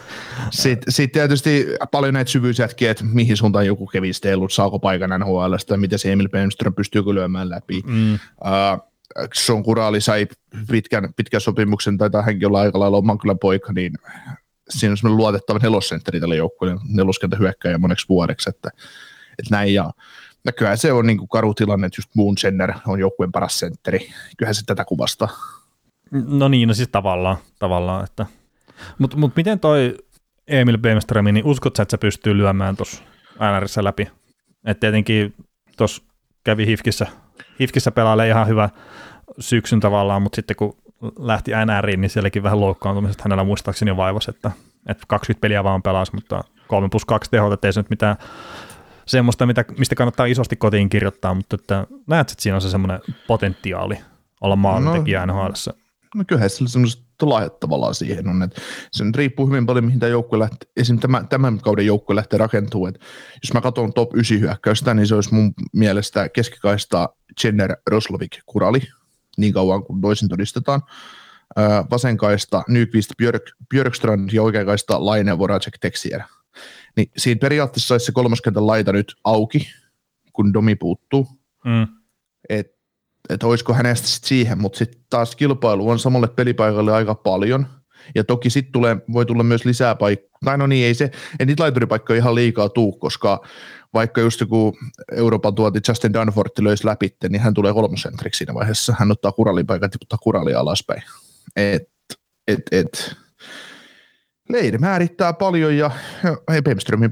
Sitten 0.49 0.93
sit 0.93 1.11
tietysti 1.11 1.67
paljon 1.91 2.13
näitä 2.13 2.31
syvyysjätkiä, 2.31 2.91
että 2.91 3.03
mihin 3.03 3.37
suuntaan 3.37 3.65
joku 3.65 3.87
Kevin 3.87 4.13
Stellut, 4.13 4.53
saako 4.53 4.79
paikan 4.79 5.19
NHLstä, 5.19 5.77
miten 5.77 5.99
se 5.99 6.11
Emil 6.11 6.29
Bemström 6.29 6.73
pystyy 6.73 7.13
lyömään 7.13 7.49
läpi. 7.49 7.81
mm, 7.85 8.13
Uh, 8.13 8.87
Sean 9.33 9.63
Kuraali 9.63 10.01
sai 10.01 10.27
pitkän, 10.71 11.13
pitkän 11.13 11.41
sopimuksen, 11.41 11.97
taitaa 11.97 12.21
hänkin 12.21 12.47
olla 12.47 12.61
aika 12.61 12.79
lailla 12.79 12.97
oman 12.97 13.17
kylän 13.17 13.39
poika, 13.39 13.73
niin 13.73 13.93
siinä 14.69 14.91
on 14.91 14.97
semmoinen 14.97 15.17
luotettava 15.17 15.59
nelosentteri 15.59 16.19
tälle 16.19 16.35
joukkueelle, 16.35 16.81
neloskentä 16.89 17.37
hyökkäjä 17.37 17.77
moneksi 17.77 18.09
vuodeksi, 18.09 18.49
että, 18.49 18.69
että 19.39 19.55
näin 19.55 19.73
ja 19.73 19.91
ja 20.47 20.53
kyllähän 20.53 20.77
se 20.77 20.93
on 20.93 21.07
niin 21.07 21.17
kuin 21.17 21.27
karu 21.27 21.53
tilanne, 21.53 21.87
että 21.87 21.99
just 21.99 22.15
Moon 22.15 22.35
Jenner 22.43 22.73
on 22.87 22.99
joukkueen 22.99 23.31
paras 23.31 23.59
sentteri. 23.59 24.09
Kyllähän 24.37 24.55
se 24.55 24.65
tätä 24.65 24.85
kuvastaa. 24.85 25.29
no 26.11 26.47
niin, 26.47 26.67
no 26.67 26.73
siis 26.73 26.89
tavallaan, 26.89 27.37
tavallaan 27.59 28.03
että. 28.03 28.25
Mutta 28.97 29.17
mut 29.17 29.35
miten 29.35 29.59
toi 29.59 29.97
Emil 30.47 30.77
Bemström, 30.77 31.25
niin 31.25 31.45
uskot 31.45 31.75
sä, 31.75 31.83
että 31.83 31.91
se 31.91 31.97
pystyy 31.97 32.37
lyömään 32.37 32.77
tuossa 32.77 33.03
NRissä 33.55 33.83
läpi? 33.83 34.07
Et 34.65 34.79
tietenkin 34.79 35.33
tuossa 35.77 36.03
kävi 36.43 36.65
Hifkissä, 36.65 37.07
Hifkissä 37.59 37.91
pelailee 37.91 38.27
ihan 38.27 38.47
hyvä 38.47 38.69
syksyn 39.39 39.79
tavallaan, 39.79 40.21
mutta 40.21 40.35
sitten 40.35 40.55
kun 40.55 40.77
lähti 41.19 41.51
NRiin, 41.65 42.01
niin 42.01 42.09
sielläkin 42.09 42.43
vähän 42.43 42.61
loukkaantumisesta 42.61 43.23
hänellä 43.23 43.43
muistaakseni 43.43 43.91
jo 43.91 43.97
vaivasi, 43.97 44.29
että, 44.29 44.51
että 44.87 45.03
20 45.07 45.41
peliä 45.41 45.63
vaan 45.63 45.83
pelasi, 45.83 46.15
mutta 46.15 46.43
3 46.67 46.89
plus 46.89 47.05
2 47.05 47.31
tehot, 47.31 47.53
ettei 47.53 47.73
se 47.73 47.79
nyt 47.79 47.89
mitään 47.89 48.15
semmoista, 49.07 49.45
mitä, 49.45 49.65
mistä 49.77 49.95
kannattaa 49.95 50.25
isosti 50.25 50.55
kotiin 50.55 50.89
kirjoittaa, 50.89 51.33
mutta 51.33 51.55
että 51.55 51.87
näet, 52.07 52.31
että 52.31 52.43
siinä 52.43 52.55
on 52.55 52.61
se 52.61 52.69
semmoinen 52.69 52.99
potentiaali 53.27 53.99
olla 54.41 54.55
maalintekijä 54.55 55.25
no. 55.25 55.47
NHLssä. 55.47 55.73
No 56.15 56.23
kyllähän 56.27 56.49
sillä 56.49 56.69
semmoiset 56.69 57.03
lahjat 57.21 57.59
tavallaan 57.59 57.95
siihen 57.95 58.27
on, 58.27 58.43
että 58.43 58.61
se 58.91 59.03
nyt 59.03 59.15
riippuu 59.15 59.47
hyvin 59.47 59.65
paljon, 59.65 59.85
mihin 59.85 59.99
tämä 59.99 60.09
joukkue 60.09 60.39
lähtee, 60.39 60.69
esimerkiksi 60.77 61.01
tämän, 61.01 61.27
tämän 61.27 61.59
kauden 61.59 61.85
joukkue 61.85 62.15
lähtee 62.15 62.39
rakentumaan, 62.39 62.95
että 62.95 63.05
jos 63.43 63.53
mä 63.53 63.61
katson 63.61 63.93
top 63.93 64.15
9 64.15 64.39
hyökkäystä, 64.39 64.93
niin 64.93 65.07
se 65.07 65.15
olisi 65.15 65.33
mun 65.33 65.53
mielestä 65.73 66.29
keskikaista 66.29 67.09
Jenner, 67.43 67.75
Roslovik, 67.89 68.31
Kurali, 68.45 68.81
niin 69.37 69.53
kauan 69.53 69.83
kuin 69.83 70.01
toisin 70.01 70.29
todistetaan. 70.29 70.81
Vasenkaista 71.91 72.63
Nyqvist, 72.67 73.11
Björk, 73.17 73.43
Björkstrand 73.69 74.29
ja 74.33 74.43
oikeankaista 74.43 75.05
Laine, 75.05 75.37
Voracek, 75.37 75.77
Texier. 75.81 76.21
Niin 76.97 77.11
siinä 77.17 77.39
periaatteessa 77.39 77.93
olisi 77.93 78.05
se 78.05 78.11
kolmoskentän 78.11 78.67
laita 78.67 78.93
nyt 78.93 79.15
auki, 79.23 79.69
kun 80.33 80.53
Domi 80.53 80.75
puuttuu. 80.75 81.27
Mm. 81.65 81.87
Et 82.49 82.77
että 83.29 83.47
olisiko 83.47 83.73
hänestä 83.73 84.07
sit 84.07 84.23
siihen, 84.23 84.61
mutta 84.61 84.77
sitten 84.77 85.01
taas 85.09 85.35
kilpailu 85.35 85.89
on 85.89 85.99
samalle 85.99 86.27
pelipaikalle 86.27 86.93
aika 86.93 87.15
paljon, 87.15 87.67
ja 88.15 88.23
toki 88.23 88.49
sitten 88.49 88.71
tulee, 88.71 88.97
voi 89.13 89.25
tulla 89.25 89.43
myös 89.43 89.65
lisää 89.65 89.95
paikkoja, 89.95 90.27
tai 90.45 90.57
no 90.57 90.67
niin, 90.67 90.85
ei 90.85 90.93
se, 90.93 91.11
ei 91.39 91.45
niitä 91.45 91.63
laituripaikkoja 91.63 92.17
ihan 92.17 92.35
liikaa 92.35 92.69
tuu, 92.69 92.91
koska 92.91 93.41
vaikka 93.93 94.21
just 94.21 94.39
joku 94.39 94.77
Euroopan 95.11 95.55
tuoti 95.55 95.79
Justin 95.87 96.13
Dunfortti 96.13 96.63
löysi 96.63 96.85
läpi, 96.85 97.15
niin 97.29 97.41
hän 97.41 97.53
tulee 97.53 97.73
kolmosentriksi 97.73 98.37
siinä 98.37 98.53
vaiheessa, 98.53 98.95
hän 98.99 99.11
ottaa 99.11 99.31
kuralin 99.31 99.65
paikan, 99.65 99.89
tiputtaa 99.89 100.19
kuralia 100.21 100.59
alaspäin. 100.59 101.03
Et, 101.55 101.83
et, 102.47 102.61
et. 102.71 103.15
Leiri 104.49 104.77
määrittää 104.77 105.33
paljon 105.33 105.77
ja 105.77 105.91
Bemströmin 106.63 107.11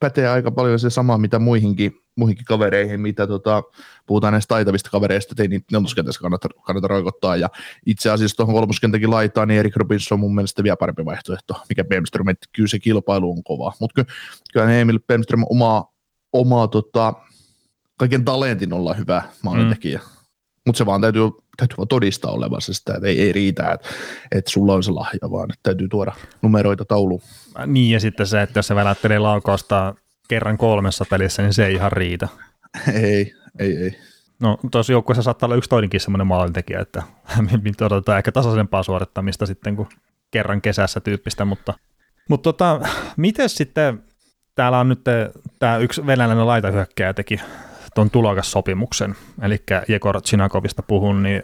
pätee 0.00 0.28
aika 0.28 0.50
paljon 0.50 0.78
se 0.78 0.90
sama, 0.90 1.18
mitä 1.18 1.38
muihinkin 1.38 2.04
muihinkin 2.16 2.44
kavereihin, 2.44 3.00
mitä 3.00 3.26
tota, 3.26 3.62
puhutaan 4.06 4.32
näistä 4.32 4.54
taitavista 4.54 4.90
kavereista, 4.90 5.42
ei 5.42 5.48
niitä 5.48 5.66
neloskentässä 5.72 6.20
kannata, 6.20 6.48
kannata 6.62 6.88
roikottaa. 6.88 7.36
Ja 7.36 7.48
itse 7.86 8.10
asiassa 8.10 8.36
tuohon 8.36 8.54
kolmoskentäkin 8.54 9.10
laittaa, 9.10 9.46
niin 9.46 9.60
Erik 9.60 9.76
Robinson 9.76 10.16
on 10.16 10.20
mun 10.20 10.34
mielestä 10.34 10.62
vielä 10.62 10.76
parempi 10.76 11.04
vaihtoehto, 11.04 11.54
mikä 11.68 11.84
Bemström, 11.84 12.28
että 12.28 12.46
kyllä 12.52 12.68
se 12.68 12.78
kilpailu 12.78 13.30
on 13.30 13.44
kova. 13.44 13.72
Mutta 13.80 14.04
kyllä 14.52 14.72
Emil 14.72 15.00
Bemström 15.06 15.44
omaa, 15.50 15.92
omaa 16.32 16.68
tota, 16.68 17.14
kaiken 17.96 18.24
talentin 18.24 18.72
olla 18.72 18.94
hyvä 18.94 19.22
maalintekijä. 19.42 19.98
Mm. 19.98 20.04
Mutta 20.66 20.78
se 20.78 20.86
vaan 20.86 21.00
täytyy, 21.00 21.30
täytyy 21.56 21.76
vaan 21.76 21.88
todistaa 21.88 22.32
olevansa 22.32 22.74
sitä, 22.74 22.94
että 22.94 23.08
ei, 23.08 23.22
ei 23.22 23.32
riitä, 23.32 23.72
että, 23.72 23.88
että 24.32 24.50
sulla 24.50 24.74
on 24.74 24.82
se 24.82 24.90
lahja, 24.90 25.30
vaan 25.30 25.50
että 25.50 25.60
täytyy 25.62 25.88
tuoda 25.88 26.12
numeroita 26.42 26.84
tauluun. 26.84 27.20
Niin 27.66 27.92
ja 27.92 28.00
sitten 28.00 28.26
se, 28.26 28.42
että 28.42 28.58
jos 28.58 28.66
se 28.66 28.74
välättelee 28.74 29.18
laukausta 29.18 29.94
kerran 30.28 30.58
kolmessa 30.58 31.04
pelissä, 31.10 31.42
niin 31.42 31.52
se 31.52 31.66
ei 31.66 31.74
ihan 31.74 31.92
riitä. 31.92 32.28
Ei, 32.94 33.34
ei, 33.58 33.76
ei. 33.76 33.98
No 34.40 34.58
tuossa 34.70 34.92
joukkueessa 34.92 35.22
saattaa 35.22 35.46
olla 35.46 35.56
yksi 35.56 35.70
toinenkin 35.70 36.00
semmoinen 36.00 36.26
maalintekijä, 36.26 36.80
että 36.80 37.02
odotetaan 37.86 38.18
ehkä 38.18 38.32
tasaisempaa 38.32 38.82
suorittamista 38.82 39.46
sitten 39.46 39.76
kuin 39.76 39.88
kerran 40.30 40.60
kesässä 40.60 41.00
tyyppistä, 41.00 41.44
mutta, 41.44 41.74
mutta 42.28 42.52
tota, 42.52 42.80
miten 43.16 43.48
sitten, 43.48 44.02
täällä 44.54 44.80
on 44.80 44.88
nyt 44.88 45.00
tämä 45.58 45.76
yksi 45.76 46.06
venäläinen 46.06 46.46
laitahyökkäjä 46.46 47.14
teki 47.14 47.40
tuon 47.94 48.10
tulokassopimuksen, 48.10 49.14
eli 49.42 49.62
Jekor 49.88 50.22
Chinakovista 50.22 50.82
puhun, 50.82 51.22
niin 51.22 51.42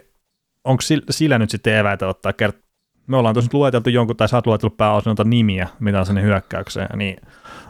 onko 0.63 0.81
sillä 1.09 1.39
nyt 1.39 1.49
sitten 1.49 1.77
eväitä 1.77 2.07
ottaa 2.07 2.31
kert- 2.31 2.71
me 3.07 3.17
ollaan 3.17 3.35
tosiaan 3.35 3.49
lueteltu 3.53 3.89
jonkun, 3.89 4.17
tai 4.17 4.29
sä 4.29 4.37
oot 4.37 4.47
luetellut 4.47 4.77
pääosin 4.77 5.15
nimiä, 5.23 5.67
mitä 5.79 5.99
on 5.99 6.05
sinne 6.05 6.21
hyökkäykseen, 6.21 6.97
niin 6.97 7.17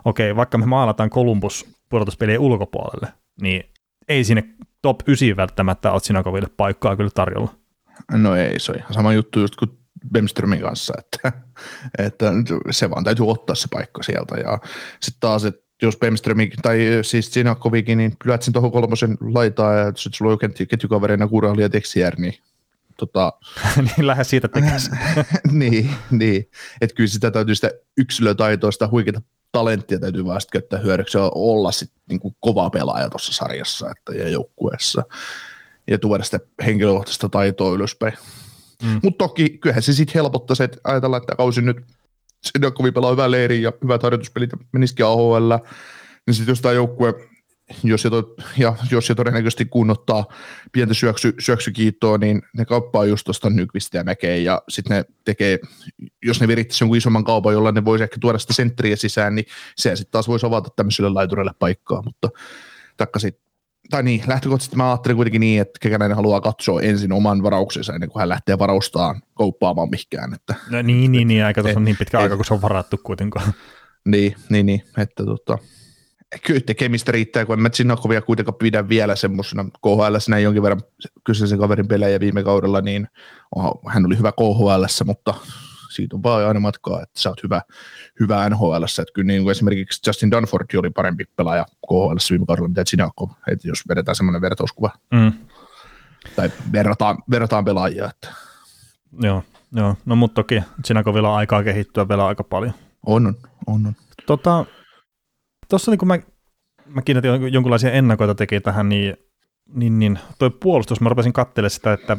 okei, 0.05 0.35
vaikka 0.35 0.57
me 0.57 0.65
maalataan 0.65 1.09
Columbus 1.09 1.65
pudotuspelien 1.89 2.39
ulkopuolelle, 2.39 3.13
niin 3.41 3.63
ei 4.07 4.23
sinne 4.23 4.43
top 4.81 4.99
9 5.07 5.37
välttämättä 5.37 5.91
ole 5.91 5.99
Sinakoville 5.99 6.47
paikkaa 6.57 6.95
kyllä 6.95 7.09
tarjolla. 7.13 7.53
No 8.11 8.35
ei, 8.35 8.59
se 8.59 8.71
on 8.71 8.77
ihan 8.77 8.93
sama 8.93 9.13
juttu 9.13 9.39
just 9.39 9.55
kuin 9.55 9.71
Bemströmin 10.13 10.61
kanssa, 10.61 10.93
että, 10.97 11.31
että 11.97 12.31
se 12.71 12.89
vaan 12.89 13.03
täytyy 13.03 13.29
ottaa 13.29 13.55
se 13.55 13.67
paikka 13.71 14.03
sieltä. 14.03 14.35
Ja 14.35 14.59
sitten 15.01 15.19
taas, 15.19 15.45
että 15.45 15.61
jos 15.81 15.97
Bemströmi 15.97 16.49
tai 16.61 16.79
siis 17.01 17.33
Sinakovikin, 17.33 17.97
niin 17.97 18.15
lyöt 18.25 18.41
sen 18.41 18.53
tuohon 18.53 18.71
kolmosen 18.71 19.17
laitaa 19.21 19.73
ja 19.73 19.85
sitten 19.85 20.13
sulla 20.13 20.31
on 20.31 20.39
ketjukavereina 20.69 21.27
Kurali 21.27 21.61
ja 21.61 21.69
Texier, 21.69 22.15
niin 22.17 22.33
tota, 22.97 23.33
niin 23.97 24.07
lähde 24.07 24.23
siitä 24.23 24.47
tekemään. 24.47 24.81
niin, 25.51 25.89
niin. 26.11 26.49
että 26.81 26.95
kyllä 26.95 27.09
sitä 27.09 27.31
täytyy 27.31 27.55
sitä 27.55 27.71
yksilötaitoa, 27.97 28.71
sitä 28.71 28.87
huikeita 28.87 29.21
talenttia 29.51 29.99
täytyy 29.99 30.25
vaan 30.25 30.41
sitten 30.41 30.61
käyttää 30.61 30.79
hyödyksi 30.79 31.17
ja 31.17 31.31
olla 31.35 31.71
sitten 31.71 32.01
niin 32.09 32.19
kuin 32.19 32.35
kova 32.39 32.69
pelaaja 32.69 33.09
tuossa 33.09 33.33
sarjassa 33.33 33.91
että, 33.91 34.13
ja 34.13 34.29
joukkueessa 34.29 35.03
ja 35.87 35.97
tuoda 35.97 36.23
sitä 36.23 36.39
henkilökohtaista 36.65 37.29
taitoa 37.29 37.73
ylöspäin. 37.73 38.13
Mm. 38.83 38.99
Mutta 39.03 39.17
toki 39.17 39.49
kyllähän 39.49 39.83
se 39.83 39.93
sitten 39.93 40.13
helpottaa 40.13 40.55
se, 40.55 40.63
että 40.63 40.77
ajatellaan, 40.83 41.23
että 41.23 41.35
kausi 41.35 41.61
nyt 41.61 41.77
Sidakovi 42.43 42.91
pelaa 42.91 43.11
hyvää 43.11 43.31
leiriä 43.31 43.59
ja 43.59 43.73
hyvät 43.83 44.03
harjoituspelit 44.03 44.49
menisikin 44.71 45.05
AHL, 45.05 45.51
niin 46.27 46.33
sitten 46.33 46.51
jos 46.51 46.61
tämä 46.61 46.73
joukkue 46.73 47.13
jos, 47.83 48.03
to, 48.03 48.35
ja 48.57 48.75
jos 48.91 49.07
se 49.07 49.15
todennäköisesti 49.15 49.65
kunnottaa 49.65 50.25
pientä 50.71 50.93
syöksy, 50.93 51.33
syöksykiittoa, 51.39 52.17
niin 52.17 52.41
ne 52.57 52.65
kauppaa 52.65 53.05
just 53.05 53.25
tuosta 53.25 53.49
Nykvistä 53.49 53.97
ja 53.97 54.03
Mäkeä, 54.03 54.35
ja 54.35 54.61
sitten 54.69 54.97
ne 54.97 55.05
tekee, 55.25 55.59
jos 56.23 56.41
ne 56.41 56.47
virittäisi 56.47 56.83
jonkun 56.83 56.97
isomman 56.97 57.23
kaupan, 57.23 57.53
jolla 57.53 57.71
ne 57.71 57.85
voisi 57.85 58.03
ehkä 58.03 58.17
tuoda 58.21 58.37
sitä 58.37 58.53
sentteriä 58.53 58.95
sisään, 58.95 59.35
niin 59.35 59.45
se 59.77 59.95
sitten 59.95 60.11
taas 60.11 60.27
voisi 60.27 60.45
avata 60.45 60.69
tämmöiselle 60.75 61.09
laitureille 61.09 61.51
paikkaa, 61.59 62.01
mutta 62.01 62.29
takka 62.97 63.19
sit, 63.19 63.39
tai 63.91 64.03
niin, 64.03 64.23
lähtökohtaisesti 64.27 64.75
mä 64.75 64.89
ajattelin 64.89 65.15
kuitenkin 65.15 65.39
niin, 65.39 65.61
että 65.61 65.79
Kekäläinen 65.81 66.15
haluaa 66.15 66.41
katsoa 66.41 66.81
ensin 66.81 67.11
oman 67.11 67.43
varauksensa 67.43 67.93
ennen 67.93 68.09
kuin 68.09 68.19
hän 68.19 68.29
lähtee 68.29 68.59
varaustaan 68.59 69.21
kauppaamaan 69.37 69.89
mihinkään. 69.89 70.33
Että, 70.33 70.55
no 70.69 70.81
niin, 70.81 71.11
niin, 71.11 71.27
niin, 71.27 71.45
aika 71.45 71.61
tuossa 71.61 71.79
on 71.79 71.85
niin 71.85 71.97
pitkä 71.97 72.17
et, 72.17 72.23
aika, 72.23 72.35
kun 72.35 72.45
se 72.45 72.53
on 72.53 72.61
varattu 72.61 72.97
kuitenkaan. 73.03 73.53
Niin, 74.05 74.35
niin, 74.49 74.65
niin 74.65 74.83
että 74.97 75.25
tota, 75.25 75.57
kyllä 76.45 76.61
tekemistä 76.61 77.11
riittää, 77.11 77.45
kun 77.45 77.53
en 77.53 77.61
mä 77.61 77.69
Zinnakovia 77.69 78.21
kuitenkaan 78.21 78.55
pidä 78.55 78.89
vielä 78.89 79.15
semmoisena 79.15 79.63
KHL, 79.63 80.41
jonkin 80.41 80.63
verran 80.63 80.81
kyseisen 81.23 81.59
kaverin 81.59 81.87
pelejä 81.87 82.19
viime 82.19 82.43
kaudella, 82.43 82.81
niin 82.81 83.07
oh, 83.55 83.81
hän 83.87 84.05
oli 84.05 84.17
hyvä 84.17 84.31
KHL, 84.31 85.03
mutta 85.05 85.33
siitä 85.91 86.15
on 86.15 86.23
vaan 86.23 86.47
aina 86.47 86.59
matkaa, 86.59 87.01
että 87.03 87.19
sä 87.19 87.29
oot 87.29 87.43
hyvä, 87.43 87.61
hyvä 88.19 88.49
NHL, 88.49 88.83
että 88.83 89.13
kyllä 89.13 89.27
niin 89.27 89.43
kuin 89.43 89.51
esimerkiksi 89.51 90.09
Justin 90.09 90.31
Dunford 90.31 90.65
oli 90.77 90.89
parempi 90.89 91.25
pelaaja 91.35 91.65
KHL 91.65 92.15
viime 92.29 92.45
kaudella, 92.45 92.67
mitä 92.67 92.83
Zinakov, 92.89 93.29
että 93.51 93.67
jos 93.67 93.83
vedetään 93.89 94.15
semmoinen 94.15 94.41
vertauskuva. 94.41 94.89
Mm. 95.13 95.31
Tai 96.35 96.51
verrataan, 96.71 97.17
verrataan 97.31 97.65
pelaajia. 97.65 98.09
Että. 98.09 98.27
Joo, 99.19 99.43
joo, 99.71 99.95
no 100.05 100.15
mutta 100.15 100.35
toki 100.35 100.63
Zinakovilla 100.87 101.29
on 101.29 101.37
aikaa 101.37 101.63
kehittyä 101.63 102.09
vielä 102.09 102.25
aika 102.25 102.43
paljon. 102.43 102.73
On, 103.05 103.27
on, 103.27 103.35
on. 103.67 103.85
on. 103.85 103.95
Tota, 104.25 104.65
tuossa 105.69 105.91
niin 105.91 106.07
mä, 106.07 106.19
mä 106.85 107.01
kiinnitin 107.01 107.53
jonkinlaisia 107.53 107.91
ennakoita 107.91 108.35
teki 108.35 108.61
tähän, 108.61 108.89
niin, 108.89 109.17
niin, 109.73 109.99
niin 109.99 110.19
toi 110.39 110.49
puolustus, 110.49 111.01
mä 111.01 111.09
rupesin 111.09 111.33
katselemaan 111.33 111.69
sitä, 111.69 111.93
että, 111.93 112.17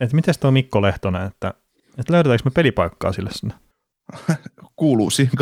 että 0.00 0.16
miten 0.16 0.34
tuo 0.40 0.50
Mikko 0.50 0.82
Lehtonen, 0.82 1.26
että, 1.26 1.54
että 1.98 2.12
löydetäänkö 2.12 2.42
me 2.44 2.50
pelipaikkaa 2.50 3.12
sille 3.12 3.30
sinne? 3.32 3.54
Kuuluu 4.76 5.10
siihen 5.10 5.32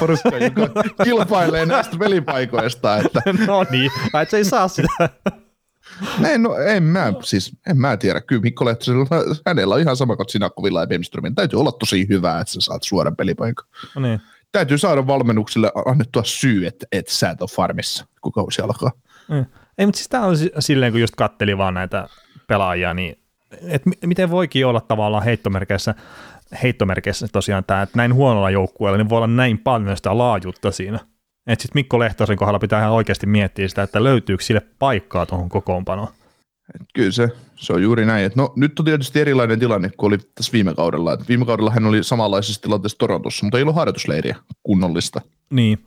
porukkaan, 0.00 0.42
joka 0.42 0.82
kilpailee 1.04 1.66
näistä 1.66 1.96
pelipaikoista. 1.96 2.96
Että. 2.96 3.22
no 3.46 3.66
niin, 3.70 3.90
että 4.06 4.30
se 4.30 4.36
ei 4.36 4.44
saa 4.44 4.68
sitä. 4.68 5.08
ei, 6.30 6.38
no, 6.38 6.56
en 6.56 6.82
mä, 6.82 7.12
siis, 7.22 7.56
en 7.70 7.76
mä 7.76 7.96
tiedä. 7.96 8.20
Kyllä 8.20 8.42
Mikko 8.42 8.64
Lehtonen, 8.64 9.06
hänellä 9.46 9.74
on 9.74 9.80
ihan 9.80 9.96
sama 9.96 10.16
kuin 10.16 10.28
Sinakovilla 10.28 10.80
ja 10.80 10.86
Bemströmin. 10.86 11.34
Täytyy 11.34 11.60
olla 11.60 11.72
tosi 11.72 12.06
hyvä, 12.08 12.40
että 12.40 12.52
sä 12.52 12.60
saat 12.60 12.82
suoran 12.82 13.16
pelipaikan. 13.16 13.66
No 13.94 14.02
niin 14.02 14.20
täytyy 14.52 14.78
saada 14.78 15.06
valmennuksille 15.06 15.72
annettua 15.86 16.24
syy, 16.24 16.66
että, 16.66 16.86
että 16.92 17.12
sä 17.12 17.30
et 17.30 17.42
ole 17.42 17.50
farmissa, 17.56 18.06
kun 18.20 18.32
kausi 18.32 18.62
alkaa. 18.62 18.90
Mm. 19.28 19.46
Ei, 19.78 19.86
mutta 19.86 19.98
siis 19.98 20.08
tämä 20.08 20.24
on 20.24 20.36
silleen, 20.58 20.92
kun 20.92 21.00
just 21.00 21.14
katteli 21.16 21.58
vaan 21.58 21.74
näitä 21.74 22.08
pelaajia, 22.46 22.94
niin 22.94 23.21
että 23.68 23.90
miten 24.06 24.30
voikin 24.30 24.66
olla 24.66 24.80
tavallaan 24.80 25.24
heittomerkeissä, 25.24 25.94
heittomerkeissä 26.62 27.28
tosiaan 27.32 27.64
tämä, 27.64 27.82
että 27.82 27.98
näin 27.98 28.14
huonolla 28.14 28.50
joukkueella, 28.50 28.98
niin 28.98 29.08
voi 29.08 29.16
olla 29.16 29.26
näin 29.26 29.58
paljon 29.58 29.96
sitä 29.96 30.18
laajuutta 30.18 30.70
siinä. 30.70 30.98
Että 31.46 31.62
sitten 31.62 31.78
Mikko 31.78 31.98
Lehtosen 31.98 32.36
kohdalla 32.36 32.58
pitää 32.58 32.80
ihan 32.80 32.92
oikeasti 32.92 33.26
miettiä 33.26 33.68
sitä, 33.68 33.82
että 33.82 34.04
löytyykö 34.04 34.44
sille 34.44 34.62
paikkaa 34.78 35.26
tuohon 35.26 35.48
kokoonpanoon. 35.48 36.08
Et 36.74 36.86
kyllä 36.94 37.10
se, 37.10 37.28
se 37.56 37.72
on 37.72 37.82
juuri 37.82 38.06
näin. 38.06 38.24
Et 38.24 38.36
no, 38.36 38.52
nyt 38.56 38.78
on 38.78 38.84
tietysti 38.84 39.20
erilainen 39.20 39.58
tilanne 39.58 39.90
kuin 39.96 40.08
oli 40.08 40.18
tässä 40.34 40.52
viime 40.52 40.74
kaudella. 40.74 41.12
Et 41.12 41.28
viime 41.28 41.46
kaudella 41.46 41.70
hän 41.70 41.86
oli 41.86 42.04
samanlaisessa 42.04 42.62
tilanteessa 42.62 42.98
Torontossa, 42.98 43.46
mutta 43.46 43.58
ei 43.58 43.62
ollut 43.62 43.76
harjoitusleiriä 43.76 44.36
kunnollista. 44.62 45.20
Niin. 45.50 45.78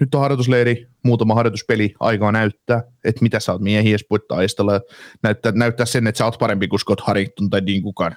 Nyt 0.00 0.14
on 0.14 0.20
harjoitusleiri, 0.20 0.86
muutama 1.02 1.34
harjoituspeli, 1.34 1.94
aikaa 2.00 2.32
näyttää, 2.32 2.82
että 3.04 3.22
mitä 3.22 3.40
sä 3.40 3.52
oot 3.52 3.60
miehiä, 3.62 3.96
voit 4.10 4.28
taistella, 4.28 4.80
näyttää, 5.22 5.52
näyttää 5.52 5.86
sen, 5.86 6.06
että 6.06 6.18
sä 6.18 6.24
oot 6.24 6.38
parempi 6.38 6.68
kuin 6.68 6.80
Scott 6.80 7.00
Harrington 7.00 7.50
tai 7.50 7.66
Dean 7.66 7.82
Kukan. 7.82 8.16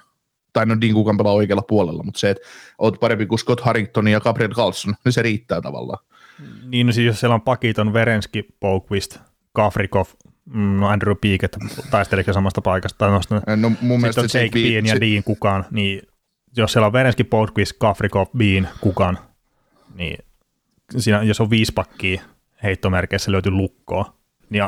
Tai 0.52 0.66
no 0.66 0.80
Dean 0.80 0.94
Kukan 0.94 1.16
pelaa 1.16 1.32
oikealla 1.32 1.62
puolella, 1.68 2.02
mutta 2.02 2.20
se, 2.20 2.30
että 2.30 2.48
oot 2.78 3.00
parempi 3.00 3.26
kuin 3.26 3.38
Scott 3.38 3.60
Harrington 3.60 4.08
ja 4.08 4.20
Gabriel 4.20 4.54
Carlson, 4.54 4.94
niin 5.04 5.12
se 5.12 5.22
riittää 5.22 5.60
tavallaan. 5.60 6.04
Niin, 6.68 6.86
no 6.86 6.92
siis 6.92 7.06
jos 7.06 7.20
siellä 7.20 7.34
on 7.34 7.40
pakiton 7.42 7.92
Verenski, 7.92 8.46
Poukvist, 8.60 9.18
Kafrikov, 9.52 10.04
no 10.54 10.88
Andrew 10.88 11.16
Peake, 11.20 11.48
taisteliko 11.90 12.32
samasta 12.32 12.60
paikasta. 12.60 13.08
No, 13.10 13.20
No, 13.56 13.72
mun 13.80 14.00
mielestä 14.00 14.22
sitten 14.22 14.40
on 14.40 14.44
Jake 14.44 14.58
Bean 14.70 14.86
ja 14.86 14.94
se- 14.94 15.00
Dean 15.00 15.22
Kukan, 15.24 15.64
niin 15.70 16.02
jos 16.56 16.72
siellä 16.72 16.86
on 16.86 16.92
Verenski, 16.92 17.24
Boldquist, 17.24 17.72
Kafrikov, 17.78 18.26
Bean, 18.36 18.68
Kukan, 18.80 19.18
niin 19.94 20.18
siinä, 20.98 21.22
jos 21.22 21.40
on 21.40 21.50
viisi 21.50 21.72
pakkia 21.72 22.22
heittomerkeissä 22.62 23.32
löytyy 23.32 23.52
lukkoa, 23.52 24.16
niin 24.50 24.62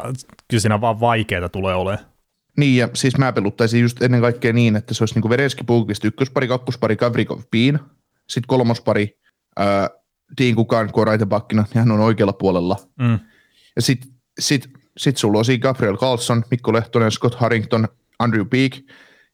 kyllä 0.48 0.60
siinä 0.60 0.80
vaan 0.80 1.00
vaikeaa 1.00 1.48
tulee 1.48 1.74
olemaan. 1.74 2.06
Niin, 2.56 2.76
ja 2.76 2.88
siis 2.94 3.18
mä 3.18 3.32
peluttaisin 3.32 3.80
just 3.80 4.02
ennen 4.02 4.20
kaikkea 4.20 4.52
niin, 4.52 4.76
että 4.76 4.94
se 4.94 5.02
olisi 5.02 5.14
niinku 5.14 5.28
Vereski, 5.28 5.64
Pulkvist, 5.64 6.04
ykköspari, 6.04 6.48
kakkospari, 6.48 6.96
Gavrikov, 6.96 7.40
Bean, 7.50 7.80
sitten 8.28 8.46
kolmospari, 8.46 9.18
ää, 9.56 9.88
Dean 10.40 10.54
Kukan, 10.54 10.92
kun 10.92 11.00
on 11.00 11.06
raitepakkina, 11.06 11.62
niin 11.62 11.78
hän 11.78 11.92
on 11.92 12.00
oikealla 12.00 12.32
puolella. 12.32 12.76
Mm. 12.98 13.18
Ja 13.76 13.82
sitten 13.82 14.10
sit, 14.38 14.68
sit 14.96 15.16
sulla 15.16 15.38
on 15.38 15.44
siinä 15.44 15.62
Gabriel 15.62 15.96
Carlson, 15.96 16.44
Mikko 16.50 16.72
Lehtonen, 16.72 17.12
Scott 17.12 17.34
Harrington, 17.34 17.88
Andrew 18.18 18.46
Peak. 18.46 18.72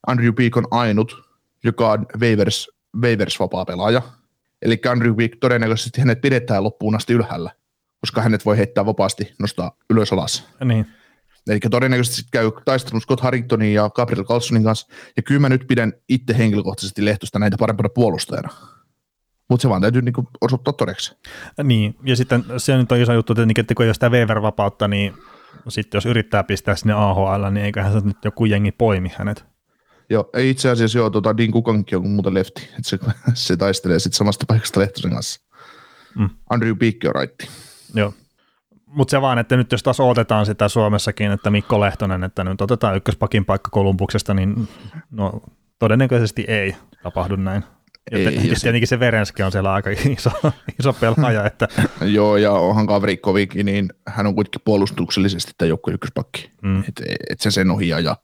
Andrew 0.07 0.33
Peak 0.33 0.57
on 0.57 0.67
ainut, 0.71 1.15
joka 1.63 1.91
on 1.91 2.05
waivers, 2.19 2.69
waivers 3.01 3.39
vapaa 3.39 3.65
pelaaja. 3.65 4.01
Eli 4.61 4.79
Andrew 4.89 5.15
Peak 5.15 5.31
todennäköisesti 5.39 6.01
hänet 6.01 6.21
pidetään 6.21 6.63
loppuun 6.63 6.95
asti 6.95 7.13
ylhäällä, 7.13 7.51
koska 7.99 8.21
hänet 8.21 8.45
voi 8.45 8.57
heittää 8.57 8.85
vapaasti, 8.85 9.33
nostaa 9.39 9.71
ylös 9.89 10.13
alas. 10.13 10.47
Niin. 10.63 10.85
Eli 11.49 11.59
todennäköisesti 11.59 12.21
käy 12.31 12.51
taistelun 12.65 13.01
Scott 13.01 13.21
Harringtonin 13.21 13.73
ja 13.73 13.89
Gabriel 13.89 14.23
Carlsonin 14.23 14.63
kanssa. 14.63 14.87
Ja 15.17 15.23
kyllä 15.23 15.41
mä 15.41 15.49
nyt 15.49 15.65
pidän 15.67 15.93
itse 16.09 16.37
henkilökohtaisesti 16.37 17.05
Lehtosta 17.05 17.39
näitä 17.39 17.57
parempana 17.59 17.89
puolustajana. 17.89 18.49
Mutta 19.49 19.61
se 19.61 19.69
vaan 19.69 19.81
täytyy 19.81 20.01
niinku 20.01 20.27
osoittaa 20.41 20.73
todeksi. 20.73 21.17
Niin, 21.63 21.95
ja 22.03 22.15
sitten 22.15 22.43
se 22.57 22.77
nyt 22.77 22.91
on 22.91 23.01
iso 23.01 23.13
juttu 23.13 23.35
tietenkin, 23.35 23.61
että 23.61 23.75
kun 23.75 23.83
ei 23.83 23.87
ole 23.87 23.93
sitä 23.93 24.09
waiver-vapautta, 24.09 24.87
niin 24.87 25.13
sitten 25.67 25.97
jos 25.97 26.05
yrittää 26.05 26.43
pistää 26.43 26.75
sinne 26.75 26.93
AHL, 26.93 27.49
niin 27.51 27.65
eiköhän 27.65 27.93
se 27.93 27.99
nyt 28.07 28.17
joku 28.25 28.45
jengi 28.45 28.71
poimi 28.71 29.11
hänet. 29.17 29.45
Joo, 30.09 30.29
itse 30.37 30.69
asiassa 30.69 30.97
joo, 30.97 31.09
tota, 31.09 31.37
Dean 31.37 31.51
Kukankin 31.51 31.97
on 31.97 32.09
muuten 32.09 32.33
lefti. 32.33 32.69
Et 32.79 32.85
se, 32.85 32.99
se 33.33 33.57
taistelee 33.57 33.99
sitten 33.99 34.17
samasta 34.17 34.45
paikasta 34.47 34.79
Lehtosen 34.79 35.11
kanssa. 35.11 35.41
Mm. 36.15 36.29
Andrew 36.49 36.77
Peak 36.77 36.95
on 37.05 37.15
raitti. 37.15 37.47
Joo. 37.93 38.13
Mutta 38.85 39.11
se 39.11 39.21
vaan, 39.21 39.37
että 39.37 39.57
nyt 39.57 39.71
jos 39.71 39.83
taas 39.83 39.99
otetaan 39.99 40.45
sitä 40.45 40.67
Suomessakin, 40.69 41.31
että 41.31 41.49
Mikko 41.49 41.79
Lehtonen, 41.79 42.23
että 42.23 42.43
nyt 42.43 42.61
otetaan 42.61 42.95
ykköspakin 42.95 43.45
paikka 43.45 43.69
Kolumbuksesta, 43.71 44.33
niin 44.33 44.67
no, 45.11 45.41
todennäköisesti 45.79 46.45
ei 46.47 46.75
tapahdu 47.03 47.35
näin. 47.35 47.63
Joten 48.11 48.27
Ei, 48.27 48.49
ja 48.49 48.55
tietenkin 48.61 48.87
se 48.87 48.99
Verenski 48.99 49.43
on 49.43 49.51
siellä 49.51 49.73
aika 49.73 49.89
iso, 50.17 50.31
iso 50.79 50.93
pelaaja, 50.93 51.45
että 51.45 51.67
Joo, 52.01 52.37
ja 52.37 52.51
onhan 52.51 52.85
Gavrikovikin, 52.85 53.65
niin 53.65 53.89
hän 54.07 54.27
on 54.27 54.35
kuitenkin 54.35 54.61
puolustuksellisesti 54.65 55.51
tämä 55.57 55.69
joukkueen 55.69 55.95
ykköspakki. 55.95 56.51
Mm. 56.61 56.69
Mm. 56.69 56.79
Et, 56.79 57.01
et 57.29 57.39
se 57.39 57.51
sen 57.51 57.71
ohjaa 57.71 57.99
ja, 57.99 58.17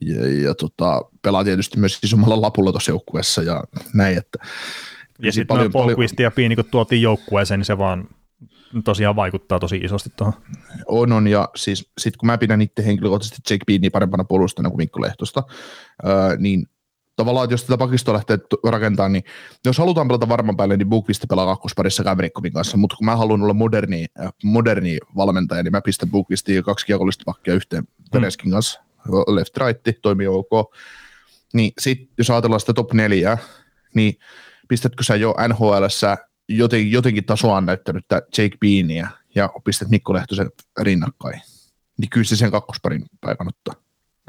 ja, 0.00 0.42
ja 0.42 0.54
tota, 0.54 1.02
pelaa 1.22 1.44
tietysti 1.44 1.78
myös 1.78 1.98
isommalla 2.02 2.40
lapulla 2.40 2.72
tuossa 2.72 2.90
joukkueessa 2.90 3.42
ja 3.42 3.64
näin, 3.94 4.18
että 4.18 4.38
ja 5.22 5.32
sitten 5.32 5.56
paljon, 5.56 5.72
Polquist 5.72 6.20
ja 6.20 6.30
Piini, 6.30 6.56
kun 6.56 6.64
tuotiin 6.70 7.02
joukkueeseen, 7.02 7.60
niin 7.60 7.66
se 7.66 7.78
vaan 7.78 8.08
tosiaan 8.84 9.16
vaikuttaa 9.16 9.58
tosi 9.58 9.76
isosti 9.76 10.10
tuohon. 10.16 10.34
On, 10.86 11.12
on, 11.12 11.26
ja 11.26 11.48
siis 11.56 11.92
sit 11.98 12.16
kun 12.16 12.26
mä 12.26 12.38
pidän 12.38 12.62
itse 12.62 12.86
henkilökohtaisesti 12.86 13.54
Jake 13.54 13.64
Beanie 13.66 13.90
parempana 13.90 14.24
puolustajana 14.24 14.70
kuin 14.70 14.78
Mikko 14.78 15.00
Lehtosta, 15.00 15.42
öö, 16.06 16.36
niin 16.38 16.66
tavallaan, 17.16 17.44
että 17.44 17.54
jos 17.54 17.64
tätä 17.64 17.78
pakistoa 17.78 18.14
lähtee 18.14 18.38
rakentamaan, 18.64 19.12
niin 19.12 19.24
jos 19.64 19.78
halutaan 19.78 20.08
pelata 20.08 20.28
varman 20.28 20.56
päälle, 20.56 20.76
niin 20.76 20.88
Bukvist 20.88 21.24
pelaa 21.28 21.46
kakkosparissa 21.46 22.04
Gavrikkovin 22.04 22.52
kanssa, 22.52 22.76
mutta 22.76 22.96
kun 22.96 23.04
mä 23.04 23.16
haluan 23.16 23.42
olla 23.42 23.54
moderni, 23.54 24.06
moderni 24.44 24.98
valmentaja, 25.16 25.62
niin 25.62 25.72
mä 25.72 25.80
pistän 25.80 26.10
Bukvistiin 26.10 26.56
ja 26.56 26.62
kaksi 26.62 26.86
kiekollista 26.86 27.22
pakkia 27.26 27.54
yhteen 27.54 27.88
Pereskin 28.12 28.50
kanssa, 28.50 28.80
left 29.08 29.56
right, 29.56 30.02
toimii 30.02 30.26
ok. 30.26 30.74
Niin 31.54 31.72
sit, 31.78 32.10
jos 32.18 32.30
ajatellaan 32.30 32.60
sitä 32.60 32.72
top 32.72 32.92
neljää, 32.92 33.38
niin 33.94 34.14
pistätkö 34.68 35.04
sä 35.04 35.16
jo 35.16 35.34
NHLssä 35.48 36.16
joten, 36.48 36.90
jotenkin 36.90 37.24
tasoaan 37.24 37.66
näyttänyttä 37.66 38.22
Jake 38.38 38.56
Beania 38.60 39.08
ja 39.34 39.50
pistät 39.64 39.88
Mikko 39.88 40.14
Lehtosen 40.14 40.50
rinnakkain, 40.80 41.40
niin 41.98 42.10
kyllä 42.10 42.24
se 42.24 42.36
sen 42.36 42.50
kakkosparin 42.50 43.04
paikan 43.20 43.48
ottaa. 43.48 43.74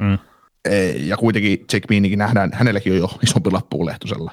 Mm. 0.02 0.18
Ja 0.96 1.18
kuitenkin 1.18 1.60
Jake 1.60 1.88
Beanikin 1.88 2.20
nähdään, 2.20 2.50
hänelläkin 2.54 2.94
on 2.94 3.00
jo 3.00 3.10
isompi 3.24 3.52
lappu 3.52 3.86
Lehtosella. 3.86 4.32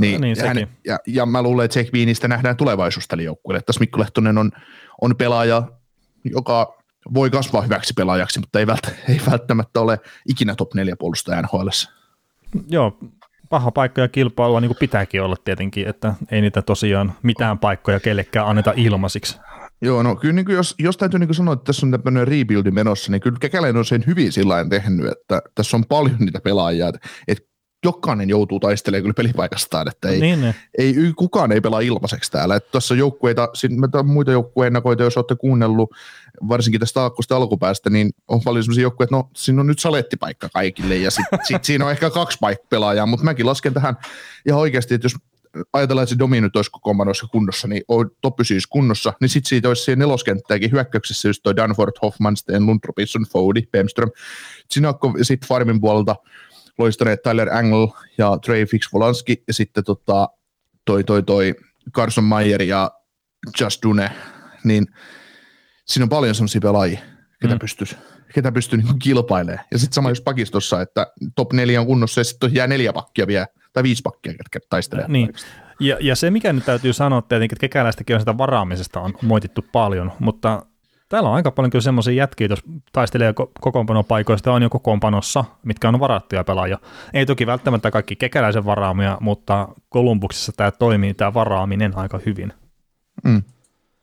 Niin, 0.00 0.20
niin, 0.20 0.36
ja, 0.36 0.46
hän, 0.46 0.56
sekin. 0.56 0.76
ja, 0.86 0.98
ja, 1.06 1.26
mä 1.26 1.42
luulen, 1.42 1.64
että 1.64 1.78
Jake 1.78 1.90
Beanista 1.90 2.28
nähdään 2.28 2.56
tulevaisuus 2.56 3.08
tälle 3.08 3.22
joukkueelle. 3.22 3.62
Tässä 3.62 3.80
Mikko 3.80 4.00
Lehtonen 4.00 4.38
on, 4.38 4.50
on 5.00 5.16
pelaaja, 5.16 5.62
joka 6.24 6.81
voi 7.14 7.30
kasvaa 7.30 7.62
hyväksi 7.62 7.94
pelaajaksi, 7.96 8.40
mutta 8.40 8.58
ei, 8.58 8.66
vält, 8.66 8.86
ei 9.08 9.20
välttämättä 9.30 9.80
ole 9.80 9.98
ikinä 10.28 10.54
top 10.54 10.74
4 10.74 10.96
puolustaja 10.98 11.42
NHLssä. 11.42 11.90
Joo, 12.68 12.98
paha 13.48 13.70
paikka 13.70 14.00
ja 14.00 14.08
kilpailua 14.08 14.60
niin 14.60 14.68
kuin 14.68 14.78
pitääkin 14.80 15.22
olla 15.22 15.36
tietenkin, 15.44 15.88
että 15.88 16.14
ei 16.30 16.40
niitä 16.40 16.62
tosiaan 16.62 17.12
mitään 17.22 17.58
paikkoja 17.58 18.00
kellekään 18.00 18.46
anneta 18.46 18.72
ilmaisiksi. 18.76 19.38
Joo, 19.82 20.02
no 20.02 20.16
kyllä 20.16 20.34
niin 20.34 20.44
kuin 20.44 20.56
jos, 20.56 20.74
jos 20.78 20.96
täytyy 20.96 21.20
niin 21.20 21.28
kuin 21.28 21.36
sanoa, 21.36 21.54
että 21.54 21.64
tässä 21.64 21.86
on 21.86 21.90
tämmöinen 21.90 22.28
rebuildi 22.28 22.70
menossa, 22.70 23.12
niin 23.12 23.20
kyllä 23.20 23.36
Kekäläinen 23.40 23.78
on 23.78 23.84
sen 23.84 24.04
hyvin 24.06 24.32
sillä 24.32 24.66
tehnyt, 24.70 25.06
että 25.12 25.42
tässä 25.54 25.76
on 25.76 25.84
paljon 25.88 26.16
niitä 26.18 26.40
pelaajia, 26.40 26.88
että, 26.88 27.00
että 27.28 27.51
jokainen 27.84 28.28
joutuu 28.28 28.60
taistelemaan 28.60 29.02
kyllä 29.02 29.14
pelipaikastaan, 29.14 29.88
että 29.88 30.08
ei, 30.08 30.20
Niin, 30.20 30.40
niin. 30.40 30.54
ei, 30.78 30.94
y- 30.96 31.12
kukaan 31.12 31.52
ei 31.52 31.60
pelaa 31.60 31.80
ilmaiseksi 31.80 32.30
täällä. 32.30 32.56
Että 32.56 32.70
tuossa 32.70 32.94
joukkueita, 32.94 33.48
muita 34.04 34.32
joukkueennakoita, 34.32 35.02
jos 35.02 35.16
olette 35.16 35.34
kuunnellut, 35.34 35.90
varsinkin 36.48 36.80
tästä 36.80 37.02
aakkosta 37.02 37.36
alkupäästä, 37.36 37.90
niin 37.90 38.10
on 38.28 38.40
paljon 38.44 38.64
sellaisia 38.64 38.82
joukkueita, 38.82 39.16
että 39.16 39.26
no 39.26 39.30
siinä 39.36 39.60
on 39.60 39.66
nyt 39.66 39.78
salettipaikka 39.78 40.48
kaikille 40.52 40.96
ja 40.96 41.10
sitten 41.10 41.38
sit 41.48 41.64
siinä 41.64 41.84
on 41.84 41.90
ehkä 41.90 42.10
kaksi 42.10 42.38
paikkaa 42.40 42.66
pelaajaa, 42.68 43.06
mutta 43.06 43.24
mäkin 43.24 43.46
lasken 43.46 43.74
tähän 43.74 43.96
ihan 44.46 44.60
oikeasti, 44.60 44.94
että 44.94 45.04
jos 45.04 45.16
ajatellaan, 45.72 46.02
että 46.02 46.14
se 46.14 46.18
Domi 46.18 46.40
nyt 46.40 46.56
olisi 46.56 46.70
kunnossa, 47.32 47.68
niin 47.68 47.82
on 47.88 48.10
top 48.20 48.36
pysyisi 48.36 48.68
kunnossa, 48.70 49.12
niin 49.20 49.28
sitten 49.28 49.48
siitä 49.48 49.68
olisi 49.68 49.84
siihen 49.84 49.98
neloskenttäänkin 49.98 50.72
hyökkäyksessä 50.72 51.28
just 51.28 51.42
toi 51.42 51.56
Danford, 51.56 51.92
Hoffman, 52.02 52.36
Sten, 52.36 52.66
Lund, 52.66 52.80
Robinson, 52.84 53.26
Fody, 53.32 53.62
Bemström. 53.72 54.10
Sinakko 54.70 55.14
sitten 55.22 55.48
Farmin 55.48 55.80
puolelta 55.80 56.16
loistaneet 56.78 57.22
Tyler 57.22 57.54
Angle 57.54 57.88
ja 58.18 58.38
Trey 58.44 58.66
Fix 58.66 58.92
Volanski 58.92 59.42
ja 59.48 59.54
sitten 59.54 59.84
tota, 59.84 60.28
toi, 60.84 61.04
toi, 61.04 61.22
toi 61.22 61.54
Carson 61.96 62.24
Mayer 62.24 62.62
ja 62.62 62.90
Just 63.60 63.82
Dune, 63.82 64.10
niin 64.64 64.86
siinä 65.86 66.04
on 66.04 66.08
paljon 66.08 66.34
sellaisia 66.34 66.60
pelaajia, 66.60 67.00
ketä 67.40 67.54
Mm. 67.54 67.58
pystyy, 67.58 67.86
ketä 68.34 68.52
pystyy 68.52 68.78
niin 68.82 68.98
kilpailemaan. 68.98 69.64
Ja 69.70 69.78
sitten 69.78 69.94
sama 69.94 70.08
jos 70.08 70.20
pakistossa, 70.20 70.80
että 70.80 71.06
top 71.36 71.52
neljä 71.52 71.80
on 71.80 71.86
kunnossa 71.86 72.20
ja 72.20 72.24
sitten 72.24 72.54
jää 72.54 72.66
neljä 72.66 72.92
pakkia 72.92 73.26
vielä, 73.26 73.46
tai 73.72 73.82
viisi 73.82 74.02
pakkia, 74.02 74.32
ketkä 74.34 74.58
taistelee. 74.70 75.04
Niin. 75.08 75.32
Ja, 75.80 75.96
ja 76.00 76.16
se, 76.16 76.30
mikä 76.30 76.52
nyt 76.52 76.64
täytyy 76.64 76.92
sanoa 76.92 77.22
tietenkin, 77.22 77.54
että 77.54 77.60
kekäläistäkin 77.60 78.16
on 78.16 78.20
sitä 78.20 78.38
varaamisesta 78.38 79.00
on 79.00 79.14
moitittu 79.22 79.64
paljon, 79.72 80.12
mutta 80.18 80.62
täällä 81.12 81.28
on 81.28 81.34
aika 81.34 81.50
paljon 81.50 81.70
kyllä 81.70 81.82
semmoisia 81.82 82.14
jätkiä, 82.14 82.46
jos 82.50 82.62
taistelee 82.92 83.30
ko- 83.30 83.50
kokoonpanopaikoista 83.60 84.52
on 84.52 84.62
jo 84.62 84.70
kokoonpanossa, 84.70 85.44
mitkä 85.64 85.88
on 85.88 86.00
varattuja 86.00 86.44
pelaajia. 86.44 86.78
Ei 87.14 87.26
toki 87.26 87.46
välttämättä 87.46 87.90
kaikki 87.90 88.16
kekäläisen 88.16 88.64
varaamia, 88.64 89.18
mutta 89.20 89.68
Kolumbuksessa 89.88 90.52
tämä 90.56 90.70
toimii, 90.70 91.14
tämä 91.14 91.34
varaaminen 91.34 91.96
aika 91.96 92.20
hyvin. 92.26 92.52
Mm. 93.24 93.42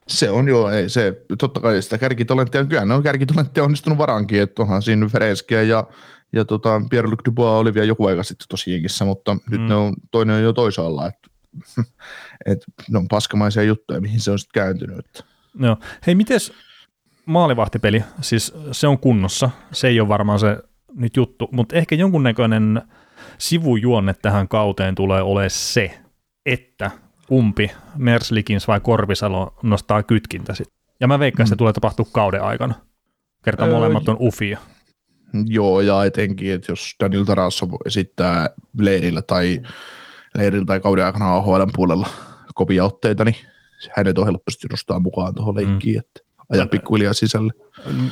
Se 0.07 0.29
on 0.29 0.47
joo, 0.47 0.69
ei 0.69 0.89
se, 0.89 1.25
totta 1.39 1.59
kai 1.59 1.81
sitä 1.81 1.97
kärkitalenttia, 1.97 2.65
kyllä 2.65 2.85
ne 2.85 2.93
on 2.93 3.03
kärkitalenttia 3.03 3.63
onnistunut 3.63 3.97
varaankin, 3.97 4.41
että 4.41 4.61
onhan 4.61 4.81
siinä 4.81 5.07
Fereskiä 5.07 5.61
ja, 5.61 5.87
ja 6.33 6.45
tota, 6.45 6.81
Pierre-Luc 6.89 7.25
Dubois 7.25 7.61
oli 7.61 7.73
vielä 7.73 7.87
joku 7.87 8.05
aika 8.05 8.23
sitten 8.23 8.47
tosi 8.49 8.71
jengissä, 8.71 9.05
mutta 9.05 9.33
mm. 9.33 9.39
nyt 9.49 9.61
ne 9.61 9.75
on, 9.75 9.93
toinen 10.11 10.35
on 10.35 10.43
jo 10.43 10.53
toisaalla, 10.53 11.07
että 11.07 11.29
et, 12.45 12.65
ne 12.89 12.97
on 12.97 13.07
paskamaisia 13.07 13.63
juttuja, 13.63 14.01
mihin 14.01 14.19
se 14.19 14.31
on 14.31 14.39
sitten 14.39 14.61
kääntynyt. 14.61 15.25
Joo. 15.59 15.77
Hei, 16.07 16.15
mites 16.15 16.53
maalivahtipeli? 17.29 18.03
Siis 18.21 18.53
se 18.71 18.87
on 18.87 18.99
kunnossa, 18.99 19.49
se 19.71 19.87
ei 19.87 19.99
ole 19.99 20.07
varmaan 20.07 20.39
se 20.39 20.57
nyt 20.95 21.15
juttu, 21.15 21.49
mutta 21.51 21.75
ehkä 21.75 21.95
jonkunnäköinen 21.95 22.81
sivujuonne 23.37 24.13
tähän 24.21 24.47
kauteen 24.47 24.95
tulee 24.95 25.21
olemaan 25.21 25.49
se, 25.49 25.99
että 26.45 26.91
kumpi, 27.27 27.71
Merslikins 27.97 28.67
vai 28.67 28.79
Korpisalo 28.79 29.53
nostaa 29.63 30.03
kytkintä 30.03 30.53
sit. 30.53 30.67
Ja 30.99 31.07
mä 31.07 31.19
veikkaan, 31.19 31.43
että 31.45 31.49
se 31.49 31.55
tulee 31.55 31.73
tapahtua 31.73 32.05
kauden 32.11 32.43
aikana. 32.43 32.75
Kerta 33.43 33.65
Öö, 33.65 33.71
molemmat 33.71 34.09
on 34.09 34.17
ufia. 34.19 34.59
Joo, 35.45 35.81
ja 35.81 36.05
etenkin, 36.05 36.53
että 36.53 36.71
jos 36.71 36.95
Daniel 37.03 37.23
Tarasov 37.23 37.69
esittää 37.85 38.49
leirillä 38.79 39.21
tai 39.21 39.61
leirillä 40.37 40.65
tai 40.65 40.79
kauden 40.79 41.05
aikana 41.05 41.35
AHL 41.35 41.63
puolella 41.75 42.07
kovia 42.55 42.85
otteita, 42.85 43.25
niin 43.25 43.35
hänet 43.95 44.17
on 44.17 44.25
helposti 44.25 44.67
nostaa 44.71 44.99
mukaan 44.99 45.35
tuohon 45.35 45.55
leikkiin, 45.55 45.95
mm. 45.95 45.99
että 45.99 46.28
ajaa 46.49 46.67
pikkuhiljaa 46.67 47.13
sisälle. 47.13 47.53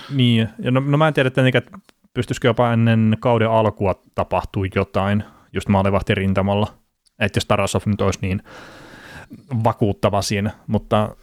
Niin, 0.10 0.50
ja 0.60 0.72
no, 0.72 0.80
no 0.80 0.98
mä 0.98 1.08
en 1.08 1.14
tiedä, 1.14 1.28
että, 1.28 1.42
että 1.54 1.72
pystyisikö 2.14 2.48
jopa 2.48 2.74
ennen 2.74 3.18
kauden 3.20 3.50
alkua 3.50 4.04
tapahtuu 4.16 4.66
jotain 4.76 5.24
just 5.54 5.68
maalivahtirintamalla. 5.68 6.78
Että 7.20 7.38
jos 7.38 7.46
Tarasov 7.46 7.82
nyt 7.86 8.02
olisi 8.02 8.20
niin 8.22 8.44
vakuuttava 9.64 10.22
siinä, 10.22 10.52
mutta 10.68 11.16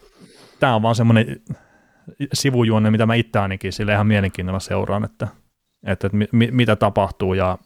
tämä 0.60 0.74
on 0.74 0.82
vaan 0.82 0.94
semmoinen 0.94 1.40
sivujuonne, 2.32 2.90
mitä 2.90 3.06
mä 3.06 3.14
itse 3.14 3.38
ainakin 3.38 3.72
sille 3.72 3.92
ihan 3.92 4.06
mielenkiinnolla 4.06 4.60
seuraan, 4.60 5.04
että, 5.04 5.28
että, 5.86 6.06
että 6.06 6.18
mi, 6.32 6.48
mitä 6.50 6.76
tapahtuu 6.76 7.34
ja 7.34 7.58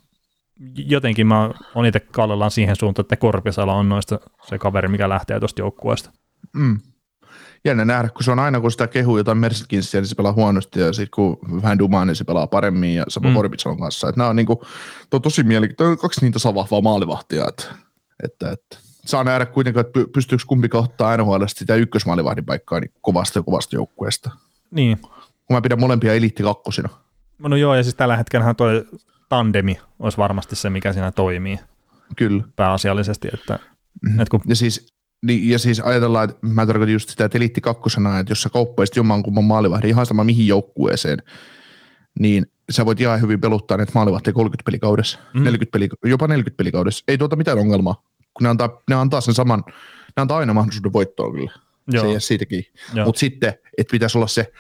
jotenkin 0.75 1.27
mä 1.27 1.51
on 1.75 1.87
itse 1.87 2.01
kallellaan 2.01 2.51
siihen 2.51 2.77
suuntaan, 2.77 3.05
että 3.05 3.17
Korpisala 3.17 3.75
on 3.75 3.89
noista 3.89 4.21
se 4.49 4.59
kaveri, 4.59 4.89
mikä 4.89 5.09
lähtee 5.09 5.39
tuosta 5.39 5.61
joukkueesta. 5.61 6.11
Mm. 6.57 6.79
Jännä 7.69 7.85
nähdä, 7.85 8.09
kun 8.09 8.25
se 8.25 8.31
on 8.31 8.39
aina, 8.39 8.61
kun 8.61 8.71
sitä 8.71 8.87
kehuu 8.87 9.19
jotain 9.19 9.39
Mercekinsia, 9.39 10.01
niin 10.01 10.09
se 10.09 10.15
pelaa 10.15 10.33
huonosti, 10.33 10.81
ja 10.81 10.93
sitten 10.93 11.11
kun 11.15 11.39
vähän 11.63 11.79
dumaa, 11.79 12.05
niin 12.05 12.17
se 12.17 12.25
pelaa 12.25 12.47
paremmin, 12.47 12.95
ja 12.95 13.05
sama 13.09 13.29
mm. 13.29 13.35
Korbitson 13.35 13.81
kanssa. 13.81 14.09
Että 14.09 14.19
nämä 14.19 14.31
on, 14.31 14.37
niin 14.37 14.47
kuin, 14.47 14.59
to, 15.11 15.21
tosi 15.21 15.43
mielenkiintoista, 15.43 16.03
kaksi 16.03 16.21
niin 16.21 16.33
tasavahvaa 16.33 16.81
maalivahtia, 16.81 17.45
että, 17.49 17.65
että, 18.25 18.51
että 18.51 18.77
saa 19.05 19.25
nähdä 19.25 19.47
kuitenkin, 19.47 19.81
että 19.81 20.01
pystyykö 20.13 20.45
kumpi 20.47 20.69
ottaa 20.73 21.17
NHL 21.17 21.45
sitä 21.47 21.75
ykkösmaalivahdin 21.75 22.45
paikkaa 22.45 22.81
niin 22.81 22.93
kovasta 23.01 23.39
ja 23.39 23.43
kovasta 23.43 23.77
joukkueesta. 23.77 24.31
Niin. 24.71 25.01
Kun 25.47 25.57
mä 25.57 25.61
pidän 25.61 25.81
molempia 25.81 26.15
eliitti 26.15 26.43
kakkosina. 26.43 26.89
No 27.39 27.57
joo, 27.57 27.75
ja 27.75 27.83
siis 27.83 27.95
tällä 27.95 28.17
hetkellä 28.17 28.55
toi 28.55 28.85
tandemi 29.29 29.81
olisi 29.99 30.19
varmasti 30.19 30.57
se, 30.57 30.71
mikä 30.71 30.93
siinä 30.93 31.13
toimii. 31.13 31.59
Kyllä. 32.17 32.45
Pääasiallisesti, 32.57 33.29
että, 33.35 33.59
mm-hmm. 34.03 34.21
että 34.21 34.31
kun... 34.31 34.41
Ja 34.47 34.57
siis 34.57 34.98
niin, 35.23 35.51
ja 35.51 35.59
siis 35.59 35.81
ajatellaan, 35.81 36.31
että 36.31 36.47
mä 36.47 36.67
tarkoitan 36.67 36.93
just 36.93 37.09
sitä, 37.09 37.25
että 37.25 37.39
eliitti 37.39 37.61
kakkosena, 37.61 38.19
että 38.19 38.31
jos 38.31 38.43
sä 38.43 38.49
kauppaisit 38.49 38.97
jommankumman 38.97 39.45
maalivahdin 39.45 39.91
ihan 39.91 40.07
sama 40.07 40.25
mihin 40.25 40.47
joukkueeseen, 40.47 41.19
niin 42.19 42.47
sä 42.71 42.87
voit 42.87 43.01
ihan 43.01 43.21
hyvin 43.21 43.41
peluttaa 43.41 43.77
näitä 43.77 43.93
maalivahtia 43.95 44.33
30 44.33 44.65
pelikaudessa, 44.65 45.19
mm. 45.35 45.45
40 45.45 45.73
peli, 45.73 45.89
jopa 46.05 46.27
40 46.27 46.57
pelikaudessa. 46.57 47.05
Ei 47.09 47.19
tuota 47.19 47.37
mitään 47.37 47.59
ongelmaa, 47.59 48.03
kun 48.35 48.43
ne 48.43 48.49
antaa, 48.49 48.83
ne 48.89 48.95
antaa 48.95 49.21
sen 49.21 49.35
saman, 49.35 49.65
ne 50.17 50.21
antaa 50.21 50.39
aina 50.39 50.55
mahdollisuuden 50.55 50.93
voittoon 50.93 51.33
kyllä. 51.33 51.53
Joo. 51.93 52.05
Se 52.05 52.11
ei 52.11 52.21
siitäkin. 52.21 52.65
Mutta 53.05 53.19
sitten, 53.19 53.55
että 53.79 53.91
pitäisi 53.91 54.19
olla 54.19 54.27
se 54.27 54.53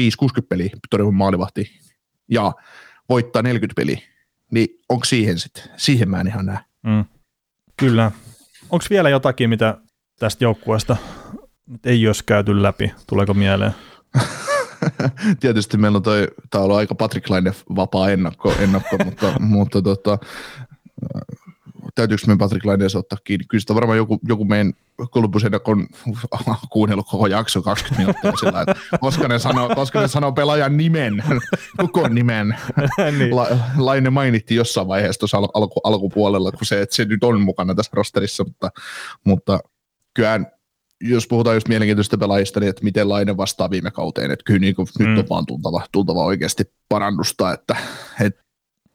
55-60 0.00 0.46
peliä 0.48 0.70
todella 0.90 1.12
maalivahti 1.12 1.80
ja 2.28 2.52
voittaa 3.08 3.42
40 3.42 3.80
peliä, 3.80 3.98
niin 4.50 4.68
onko 4.88 5.04
siihen 5.04 5.38
sitten? 5.38 5.64
Siihen 5.76 6.10
mä 6.10 6.20
en 6.20 6.26
ihan 6.26 6.46
näe. 6.46 6.58
Mm. 6.82 7.04
Kyllä. 7.76 8.10
Onko 8.70 8.84
vielä 8.90 9.08
jotakin, 9.08 9.50
mitä 9.50 9.78
tästä 10.22 10.44
joukkueesta 10.44 10.96
ei 11.84 12.06
olisi 12.06 12.24
käyty 12.24 12.62
läpi? 12.62 12.92
Tuleeko 13.06 13.34
mieleen? 13.34 13.74
Tietysti 15.40 15.76
meillä 15.76 15.96
on 15.96 16.02
toi, 16.02 16.28
tämä 16.50 16.60
on 16.60 16.64
ollut 16.64 16.76
aika 16.76 16.94
Patrick 16.94 17.30
Laine 17.30 17.52
vapaa 17.76 18.10
ennakko, 18.10 18.54
ennakko 18.58 18.96
mutta, 19.04 19.34
mutta 19.38 19.82
tota, 19.82 20.18
täytyykö 21.94 22.22
meidän 22.26 22.38
Patrick 22.38 22.64
Laineessa 22.64 22.98
ottaa 22.98 23.18
kiinni? 23.24 23.44
Kyllä 23.48 23.60
sitä 23.60 23.74
varmaan 23.74 23.96
joku, 23.96 24.18
joku 24.28 24.44
meidän 24.44 24.72
Kolbusen 25.10 25.52
on 25.64 25.86
kuunnellut 26.70 27.06
koko 27.10 27.26
jakso 27.26 27.62
20 27.62 28.00
minuuttia 28.00 28.32
sillä, 28.40 28.60
että 28.60 28.98
koska 29.00 29.28
ne 29.28 29.38
sanoo, 29.38 29.68
koska 29.74 30.00
ne 30.00 30.08
sanoo 30.08 30.32
pelaajan 30.32 30.76
nimen, 30.76 31.22
koko 31.80 32.08
nimen. 32.08 32.56
niin. 33.18 33.36
La, 33.36 33.46
Laine 33.76 34.10
mainittiin 34.10 34.56
jossain 34.56 34.88
vaiheessa 34.88 35.18
tuossa 35.18 35.36
alku, 35.36 35.80
alkupuolella, 35.84 36.52
kun 36.52 36.66
se, 36.66 36.82
että 36.82 36.96
se 36.96 37.04
nyt 37.04 37.24
on 37.24 37.40
mukana 37.40 37.74
tässä 37.74 37.90
rosterissa, 37.94 38.44
mutta, 38.44 38.70
mutta 39.24 39.60
kyllä 40.14 40.40
jos 41.00 41.26
puhutaan 41.26 41.56
just 41.56 41.68
mielenkiintoisista 41.68 42.18
pelaajista, 42.18 42.60
niin 42.60 42.70
että 42.70 42.84
miten 42.84 43.08
Laine 43.08 43.36
vastaa 43.36 43.70
viime 43.70 43.90
kauteen, 43.90 44.30
että 44.30 44.44
kyllä 44.44 44.60
niin 44.60 44.74
kuin 44.74 44.88
mm. 44.98 45.06
nyt 45.06 45.18
on 45.18 45.28
vaan 45.28 45.46
tultava, 45.46 45.86
tultava 45.92 46.24
oikeasti 46.24 46.64
parannusta, 46.88 47.52
että, 47.52 47.76
että 48.20 48.42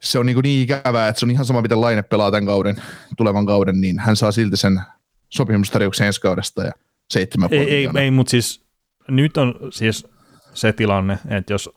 se 0.01 0.19
on 0.19 0.25
niin, 0.25 0.39
niin 0.43 0.63
ikävää, 0.63 1.07
että 1.07 1.19
se 1.19 1.25
on 1.25 1.31
ihan 1.31 1.45
sama, 1.45 1.61
miten 1.61 1.81
Laine 1.81 2.03
pelaa 2.03 2.31
tämän 2.31 2.45
kauden, 2.45 2.75
tulevan 3.17 3.45
kauden, 3.45 3.81
niin 3.81 3.99
hän 3.99 4.15
saa 4.15 4.31
silti 4.31 4.57
sen 4.57 4.81
sopimustarjouksen 5.29 6.07
ensi 6.07 6.21
kaudesta 6.21 6.63
ja 6.63 6.71
seitsemän 7.09 7.49
Ei, 7.51 7.75
ei, 7.75 7.89
ei 7.95 8.11
mutta 8.11 8.31
siis 8.31 8.61
nyt 9.07 9.37
on 9.37 9.55
siis 9.71 10.07
se 10.53 10.73
tilanne, 10.73 11.19
että 11.29 11.53
jos 11.53 11.69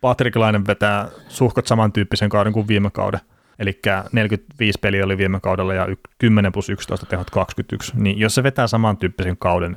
Patrick 0.00 0.36
Laine 0.36 0.60
vetää 0.66 1.08
suhkot 1.28 1.66
samantyyppisen 1.66 2.28
kauden 2.28 2.52
kuin 2.52 2.68
viime 2.68 2.90
kauden, 2.90 3.20
eli 3.58 3.80
45 4.12 4.78
peliä 4.80 5.04
oli 5.04 5.18
viime 5.18 5.40
kaudella 5.40 5.74
ja 5.74 5.86
10 6.18 6.52
plus 6.52 6.70
11 6.70 7.06
tehot 7.06 7.30
21, 7.30 7.92
niin 7.94 8.18
jos 8.18 8.34
se 8.34 8.42
vetää 8.42 8.66
samantyyppisen 8.66 9.36
kauden 9.36 9.76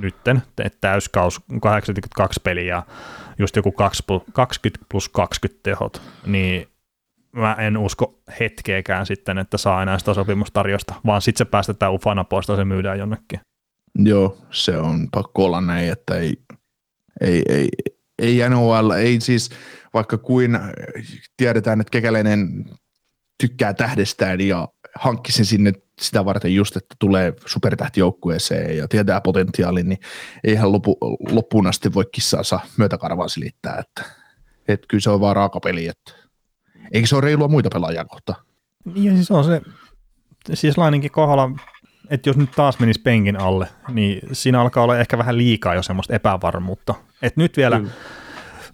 nytten, 0.00 0.42
täyskaus 0.80 1.40
82 1.62 2.40
peliä 2.44 2.64
ja 2.64 2.82
just 3.38 3.56
joku 3.56 3.72
20 4.32 4.86
plus 4.88 5.08
20 5.08 5.60
tehot, 5.62 6.02
niin 6.26 6.68
mä 7.32 7.54
en 7.54 7.76
usko 7.76 8.20
hetkeäkään 8.40 9.06
sitten, 9.06 9.38
että 9.38 9.58
saa 9.58 9.82
enää 9.82 9.98
sitä 9.98 10.14
sopimustarjosta, 10.14 10.94
vaan 11.06 11.22
sitten 11.22 11.46
se 11.46 11.50
päästetään 11.50 11.92
ufana 11.92 12.24
pois 12.24 12.46
tai 12.46 12.56
se 12.56 12.64
myydään 12.64 12.98
jonnekin. 12.98 13.40
Joo, 13.98 14.38
se 14.50 14.78
on 14.78 15.08
pakko 15.12 15.44
olla 15.44 15.60
näin, 15.60 15.92
että 15.92 16.14
ei, 16.14 16.38
ei, 17.20 17.42
ei, 17.48 17.68
ei 18.18 18.48
NHL, 18.48 18.90
ei 18.90 19.20
siis 19.20 19.50
vaikka 19.94 20.18
kuin 20.18 20.58
tiedetään, 21.36 21.80
että 21.80 21.90
kekäläinen 21.90 22.64
tykkää 23.40 23.74
tähdestään 23.74 24.40
ja 24.40 24.68
hankki 24.94 25.32
sen 25.32 25.44
sinne 25.44 25.72
sitä 26.00 26.24
varten 26.24 26.54
just, 26.54 26.76
että 26.76 26.94
tulee 26.98 27.32
supertähtijoukkueeseen 27.46 28.76
ja 28.76 28.88
tietää 28.88 29.20
potentiaalin, 29.20 29.88
niin 29.88 29.98
eihän 30.44 30.72
lopu, 30.72 30.96
loppuun 31.30 31.66
asti 31.66 31.94
voi 31.94 32.04
kissaansa 32.12 32.60
myötäkarvaa 32.76 33.28
silittää, 33.28 33.78
että, 33.78 34.12
että 34.68 34.86
kyllä 34.88 35.02
se 35.02 35.10
on 35.10 35.20
vaan 35.20 35.36
raaka 35.36 35.60
peli, 35.60 35.86
että 35.86 36.28
Eikö 36.92 37.06
se 37.06 37.16
ole 37.16 37.24
reilua 37.24 37.48
muita 37.48 37.68
pelaajia 37.72 38.04
kohtaan? 38.04 38.42
Ja 38.94 39.12
siis 39.12 39.30
on 39.30 39.44
se, 39.44 39.60
siis 40.54 40.78
Laininkin 40.78 41.10
kohdalla, 41.10 41.50
että 42.10 42.28
jos 42.28 42.36
nyt 42.36 42.50
taas 42.50 42.78
menisi 42.78 43.00
penkin 43.00 43.40
alle, 43.40 43.68
niin 43.88 44.28
siinä 44.32 44.60
alkaa 44.60 44.84
olla 44.84 44.98
ehkä 44.98 45.18
vähän 45.18 45.36
liikaa 45.36 45.74
jo 45.74 45.82
semmoista 45.82 46.14
epävarmuutta. 46.14 46.94
Et 47.22 47.36
nyt 47.36 47.56
vielä, 47.56 47.78
Kyllä. 47.78 47.92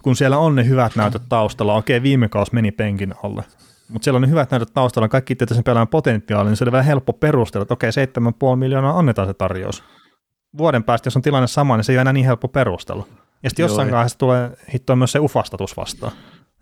Kun 0.04 0.16
siellä 0.16 0.38
on 0.38 0.54
ne 0.54 0.68
hyvät 0.68 0.96
näytöt 0.96 1.22
taustalla, 1.28 1.74
okei 1.74 2.02
viime 2.02 2.28
kausi 2.28 2.54
meni 2.54 2.72
penkin 2.72 3.14
alle, 3.22 3.44
mutta 3.88 4.04
siellä 4.04 4.16
on 4.16 4.22
ne 4.22 4.28
hyvät 4.28 4.50
näytöt 4.50 4.74
taustalla, 4.74 5.08
kaikki 5.08 5.36
tietää 5.36 5.54
sen 5.54 5.64
pelaajan 5.64 5.88
potentiaali, 5.88 6.48
niin 6.48 6.56
se 6.56 6.64
on 6.64 6.72
vähän 6.72 6.84
helppo 6.84 7.12
perustella, 7.12 7.62
että 7.62 7.74
okei 7.74 7.90
7,5 7.90 8.56
miljoonaa 8.56 8.98
annetaan 8.98 9.28
se 9.28 9.34
tarjous. 9.34 9.84
Vuoden 10.58 10.84
päästä, 10.84 11.06
jos 11.06 11.16
on 11.16 11.22
tilanne 11.22 11.46
sama, 11.46 11.76
niin 11.76 11.84
se 11.84 11.92
ei 11.92 11.96
ole 11.96 12.00
enää 12.00 12.12
niin 12.12 12.26
helppo 12.26 12.48
perustella. 12.48 13.06
Ja 13.42 13.50
sitten 13.50 13.62
jossain 13.62 13.90
vaiheessa 13.90 14.18
tulee 14.18 14.50
hittoa 14.74 14.96
myös 14.96 15.12
se 15.12 15.18
ufastatus 15.18 15.76
vastaan, 15.76 16.12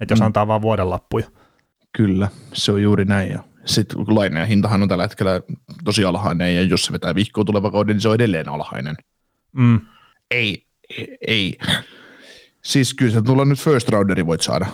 että 0.01 0.13
jos 0.13 0.21
mm. 0.21 0.27
antaa 0.27 0.47
vaan 0.47 0.63
vuoden 0.63 0.91
lappuja. 0.91 1.27
Kyllä, 1.97 2.29
se 2.53 2.73
on 2.73 2.83
juuri 2.83 3.05
näin. 3.05 3.31
Ja 3.33 3.39
sitten 3.65 3.99
laineen 4.09 4.49
hintahan 4.49 4.83
on 4.83 4.89
tällä 4.89 5.05
hetkellä 5.05 5.41
tosi 5.85 6.05
alhainen, 6.05 6.55
ja 6.55 6.63
jos 6.63 6.85
se 6.85 6.93
vetää 6.93 7.15
vihkoa 7.15 7.45
tuleva 7.45 7.71
kauden, 7.71 7.97
niin 7.97 8.01
se 8.03 8.09
on 8.09 8.15
edelleen 8.15 8.49
alhainen. 8.49 8.97
Mm. 9.53 9.81
Ei, 10.31 10.67
ei. 11.27 11.59
Siis 12.63 12.95
kyllä 12.95 13.13
se 13.13 13.23
tulla 13.23 13.45
nyt 13.45 13.59
first 13.59 13.89
rounderi 13.89 14.27
voit 14.27 14.41
saada 14.41 14.67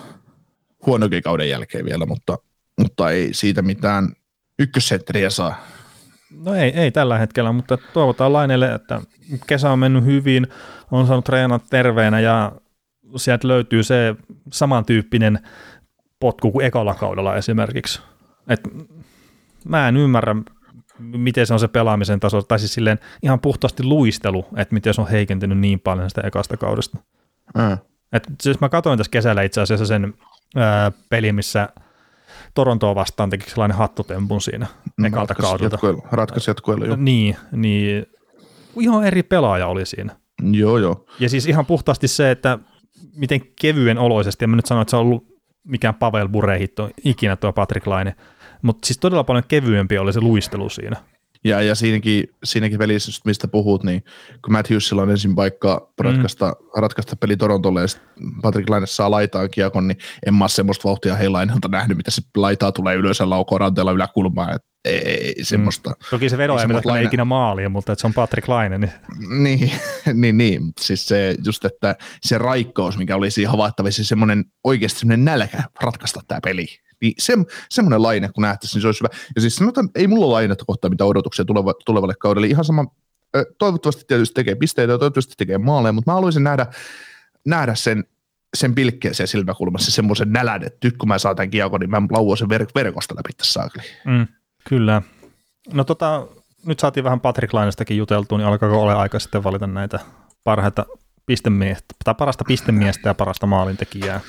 huonokin 0.87 1.23
kauden 1.23 1.49
jälkeen 1.49 1.85
vielä, 1.85 2.07
mutta, 2.07 2.39
mutta 2.79 3.11
ei 3.11 3.35
siitä 3.35 3.63
mitään 3.63 4.13
ykkössentteriä 4.59 5.31
saa. 5.31 5.67
No 6.31 6.55
ei, 6.55 6.71
ei 6.71 6.91
tällä 6.91 7.19
hetkellä, 7.19 7.53
mutta 7.53 7.79
toivotaan 7.93 8.33
Laineelle, 8.33 8.75
että 8.75 9.03
kesä 9.47 9.71
on 9.71 9.79
mennyt 9.79 10.05
hyvin, 10.05 10.47
on 10.91 11.07
saanut 11.07 11.25
treenata 11.25 11.67
terveenä 11.71 12.21
ja 12.21 12.53
sieltä 13.17 13.49
löytyy 13.49 13.83
se 13.83 14.17
samantyyppinen 14.53 15.39
potku 16.21 16.53
kuin 16.53 16.67
ekalla 16.67 16.95
kaudella 16.95 17.37
esimerkiksi. 17.37 18.01
Et 18.49 18.61
mä 19.65 19.89
en 19.89 19.97
ymmärrä, 19.97 20.37
miten 20.99 21.47
se 21.47 21.53
on 21.55 21.61
se 21.61 21.69
pelaamisen 21.69 22.21
taso, 22.21 22.43
tai 22.43 22.59
siis 22.59 22.75
silleen 22.75 22.99
ihan 23.23 23.41
puhtaasti 23.41 23.83
luistelu, 23.83 24.47
että 24.57 24.75
miten 24.75 24.95
se 24.95 25.01
on 25.01 25.09
heikentynyt 25.09 25.59
niin 25.59 25.81
paljon 25.81 26.11
sitä 26.11 26.21
ekasta 26.21 26.57
kaudesta. 26.57 26.99
Mm. 27.55 27.79
Et 28.13 28.29
siis 28.43 28.61
mä 28.61 28.69
katsoin 28.69 28.99
tässä 28.99 29.11
kesällä 29.11 29.43
itse 29.43 29.61
asiassa 29.61 29.87
sen 29.87 30.15
ää, 30.57 30.93
peli, 31.11 31.33
missä 31.33 31.69
Torontoa 32.55 32.95
vastaan 32.95 33.31
teki 33.31 33.51
sellainen 33.51 33.77
hattutempun 33.77 34.41
siinä 34.41 34.67
mm, 34.97 35.05
ekalta 35.05 35.35
kaudelta. 35.35 35.79
Ratkaisi 36.13 36.51
jatkuella, 36.51 36.87
jo. 36.87 36.97
Niin, 36.97 37.37
niin 37.53 38.07
ihan 38.81 39.05
eri 39.05 39.23
pelaaja 39.23 39.67
oli 39.67 39.87
siinä. 39.87 40.17
Joo, 40.53 40.79
joo. 40.79 41.05
Ja 41.21 41.29
siis 41.29 41.47
ihan 41.47 41.67
puhtaasti 41.67 42.09
se, 42.09 42.31
että 42.31 42.59
miten 43.17 43.41
kevyen 43.61 43.99
oloisesti, 43.99 44.45
ja 44.45 44.49
mä 44.49 44.57
nyt 44.57 44.67
sanoin, 44.67 44.83
että 44.83 44.91
se 44.91 44.97
on 44.97 45.03
ollut 45.03 45.27
mikään 45.65 45.95
Pavel 45.95 46.29
Burehitto 46.29 46.91
ikinä 47.05 47.37
tuo 47.37 47.53
Patrick 47.53 47.87
Laine, 47.87 48.15
mutta 48.63 48.87
siis 48.87 48.99
todella 48.99 49.25
paljon 49.25 49.45
kevyempi 49.49 49.99
oli 49.99 50.13
se 50.13 50.21
luistelu 50.21 50.69
siinä. 50.69 50.97
Ja, 51.45 51.63
ja 51.63 51.75
siinäkin, 51.75 52.25
siinäkin 52.45 52.79
pelissä, 52.79 53.23
mistä 53.25 53.49
puhut, 53.49 53.85
niin 53.85 54.05
kun 54.45 54.53
Matthewsilla 54.53 55.03
on 55.03 55.11
ensin 55.11 55.35
paikka 55.35 55.93
ratkaista, 56.01 56.49
mm. 56.49 56.81
ratkaista 56.81 57.17
peli 57.17 57.37
Torontolle 57.37 57.81
ja 57.81 57.87
Patrick 58.43 58.71
Laine 58.71 58.87
saa 58.87 59.11
laitaan 59.11 59.51
kiekon, 59.51 59.89
niin 59.89 59.99
en 60.27 60.35
mä 60.35 60.49
semmoista 60.49 60.89
vauhtia 60.89 61.17
heilainelta 61.17 61.69
nähnyt, 61.69 61.97
mitä 61.97 62.11
se 62.11 62.23
laitaa 62.37 62.73
tulee 62.73 62.97
ylös 62.97 63.19
ja 63.19 63.31
laukoo 63.31 63.59
ranteella 63.59 63.93
yläkulmaa. 63.93 64.53
Et 64.53 64.63
ei, 64.85 64.99
ei 64.99 65.35
mm. 65.39 65.45
semmoista. 65.45 65.91
Mm. 65.91 65.97
Toki 66.11 66.29
se 66.29 66.39
vedo 66.39 66.59
ei 66.59 66.67
laine... 66.85 67.07
ikinä 67.07 67.25
maalia, 67.25 67.69
mutta 67.69 67.93
että 67.93 68.01
se 68.01 68.07
on 68.07 68.15
Patrick 68.15 68.49
Laine. 68.49 68.79
Niin, 68.79 68.93
niin, 69.43 69.73
niin, 70.21 70.39
niin. 70.39 70.63
Siis 70.81 71.09
se 71.09 71.37
just, 71.45 71.65
että 71.65 71.97
se 72.23 72.39
raikkaus, 72.39 72.99
mikä 72.99 73.17
oli 73.17 73.31
siinä 73.31 73.51
havaittavissa, 73.51 74.05
semmoinen 74.05 74.45
oikeasti 74.65 74.99
semmoinen 74.99 75.25
nälkä 75.25 75.63
ratkaista 75.83 76.21
tämä 76.29 76.41
peli 76.45 76.67
niin 77.01 77.15
se, 77.19 77.35
semmoinen 77.71 78.03
laine, 78.03 78.29
kun 78.35 78.43
nähtäisiin, 78.43 78.77
niin 78.77 78.83
se 78.83 78.89
olisi 78.89 79.01
hyvä. 79.01 79.09
Ja 79.35 79.41
siis 79.41 79.57
sanotaan, 79.57 79.91
ei 79.95 80.07
mulla 80.07 80.35
lainetta 80.35 80.65
kohtaa 80.65 80.91
mitä 80.91 81.05
odotuksia 81.05 81.45
tuleva, 81.45 81.75
tulevalle 81.87 82.15
kaudelle. 82.19 82.47
Ihan 82.47 82.65
sama, 82.65 82.87
toivottavasti 83.59 84.05
tietysti 84.09 84.35
tekee 84.35 84.55
pisteitä 84.55 84.93
ja 84.93 84.99
toivottavasti 84.99 85.35
tekee 85.39 85.59
maaleja, 85.59 85.93
mutta 85.93 86.11
mä 86.11 86.15
haluaisin 86.15 86.45
nähdä 86.45 86.67
nähdä 87.47 87.75
sen, 87.75 88.05
sen 88.57 88.75
pilkkeeseen 88.75 89.29
silmäkulmassa 89.29 89.91
semmoisen 89.91 90.33
nälän, 90.33 90.65
että 90.65 90.89
nyt 90.89 90.97
kun 90.97 91.09
mä 91.09 91.19
saan 91.19 91.37
tämän 91.37 91.51
kiekon, 91.51 91.81
niin 91.81 91.91
mä 91.91 92.03
lauan 92.11 92.37
sen 92.37 92.49
ver- 92.49 92.71
verkosta 92.75 93.15
läpi 93.17 93.33
tässä. 93.33 93.69
Mm, 94.05 94.27
kyllä. 94.69 95.03
No 95.73 95.85
tota, 95.85 96.27
nyt 96.67 96.81
saatiin 96.81 97.05
vähän 97.05 97.21
Patrick 97.21 97.55
Lainestakin 97.55 97.97
juteltua, 97.97 98.39
niin 98.39 98.47
alkaako 98.47 98.83
ole 98.83 98.95
aika 98.95 99.19
sitten 99.19 99.45
valita 99.45 99.67
näitä 99.67 100.01
parhaita 100.45 100.87
pistemiestä, 101.29 101.95
tai 102.05 102.15
parasta 102.15 102.45
pistemiestä 102.45 103.09
ja 103.09 103.15
parasta 103.15 103.47
maalintekijää. 103.47 104.21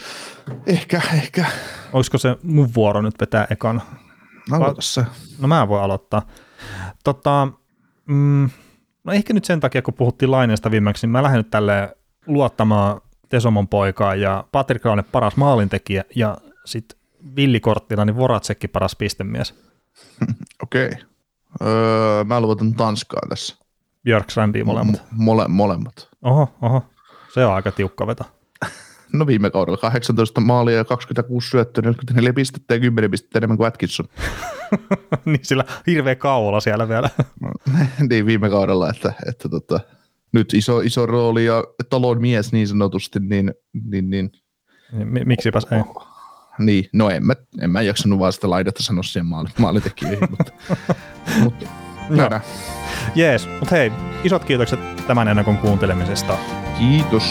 Ehkä, 0.66 1.02
ehkä. 1.14 1.46
Olisiko 1.94 2.18
se 2.18 2.38
mun 2.44 2.70
vuoro 2.76 3.02
nyt 3.02 3.16
vetää 3.20 3.48
ekan? 3.50 3.82
Aloita 4.52 4.82
se. 4.82 5.06
No 5.40 5.48
mä 5.48 5.68
voin 5.68 5.84
aloittaa. 5.84 6.22
Tota, 7.04 7.48
mm, 8.06 8.50
no 9.04 9.14
ehkä 9.14 9.34
nyt 9.34 9.46
sen 9.46 9.60
takia, 9.60 9.82
kun 9.82 9.94
puhuttiin 9.94 10.32
Laineesta 10.32 10.72
viimeksi, 10.72 11.08
niin 11.08 11.12
mä 11.12 11.24
lähden 11.24 11.38
nyt 11.38 11.50
tälleen 11.50 11.90
luottamaan 12.28 13.02
Tesomon 13.30 13.68
poikaa 13.68 14.16
ja 14.16 14.44
Patrick 14.52 14.86
Laine 14.86 15.04
paras 15.04 15.36
maalintekijä 15.36 16.04
ja 16.16 16.38
sitten 16.66 17.00
villikorttina 17.36 18.06
niin 18.06 18.18
Voracekki 18.18 18.68
paras 18.68 18.96
pistemies. 18.96 19.54
Okei. 20.64 20.88
Okay. 20.88 21.00
Öö, 21.62 22.24
mä 22.24 22.42
luotan 22.42 22.74
Tanskaa 22.74 23.22
tässä. 23.30 23.56
Björkstrandia 24.04 24.66
molemmat. 24.66 24.96
M- 24.96 25.24
mole, 25.24 25.48
molemmat. 25.48 26.10
Oho, 26.22 26.58
oho. 26.62 26.84
Se 27.34 27.46
on 27.46 27.54
aika 27.54 27.72
tiukka 27.72 28.08
veto. 28.08 28.24
No 29.14 29.28
viime 29.28 29.50
kaudella 29.50 29.78
18 29.78 30.42
maalia 30.42 30.78
ja 30.78 30.86
26 30.86 31.50
syöttöä, 31.50 31.82
44 31.82 32.34
pistettä 32.34 32.74
ja 32.74 32.80
10 32.80 33.12
pistettä 33.12 33.40
enemmän 33.40 33.58
kuin 33.58 33.68
Atkinson. 33.68 34.06
niin 35.26 35.40
sillä 35.42 35.64
hirveä 35.88 36.16
kauolla 36.16 36.60
siellä 36.60 36.90
vielä. 36.90 37.10
niin 38.10 38.26
viime 38.26 38.50
kaudella, 38.50 38.90
että, 38.90 39.14
että 39.28 39.50
tota, 39.50 39.80
nyt 40.32 40.54
iso, 40.54 40.82
iso 40.82 41.06
rooli 41.06 41.46
ja 41.46 41.64
talon 41.90 42.22
mies 42.22 42.52
niin 42.52 42.68
sanotusti, 42.68 43.20
niin, 43.20 43.54
niin, 43.92 44.10
niin 44.10 44.32
M- 44.92 45.28
miksipäs 45.28 45.68
ei? 45.72 45.84
Niin, 46.60 46.90
no 46.94 47.10
en 47.10 47.26
mä, 47.26 47.34
en 47.62 47.72
mä 47.72 47.82
jaksanut 47.82 48.20
vaan 48.20 48.34
sitä 48.34 48.50
laidetta 48.50 48.84
sanoa 48.84 49.04
siihen 49.04 49.26
maali, 49.26 49.50
maalitekijöihin, 49.58 50.30
mutta, 50.30 50.52
mutta 51.44 51.66
nähdään. 52.18 52.42
Jees, 53.16 53.50
mutta 53.60 53.76
hei, 53.76 53.92
isot 54.24 54.46
kiitokset 54.46 54.80
tämän 55.08 55.28
ennakon 55.28 55.58
kuuntelemisesta. 55.58 56.38
Kiitos. 56.78 57.24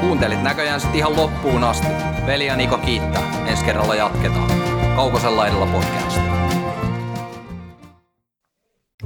Kuuntelit 0.00 0.42
näköjään 0.42 0.80
sitten 0.80 0.98
ihan 0.98 1.16
loppuun 1.16 1.64
asti. 1.64 1.86
Veli 2.26 2.46
ja 2.46 2.56
Niko 2.56 2.78
kiittää. 2.78 3.46
Ensi 3.46 3.64
kerralla 3.64 3.94
jatketaan. 3.94 4.50
Kaukosella 4.96 5.46
edellä 5.46 5.66
podcast. 5.66 6.20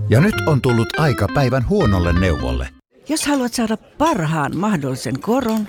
Ja 0.08 0.20
nyt 0.20 0.34
on 0.46 0.60
tullut 0.60 1.00
aika 1.00 1.26
päivän 1.34 1.68
huonolle 1.68 2.12
neuvolle. 2.12 2.68
Jos 3.08 3.26
haluat 3.26 3.52
saada 3.54 3.76
parhaan 3.76 4.56
mahdollisen 4.56 5.20
koron, 5.20 5.68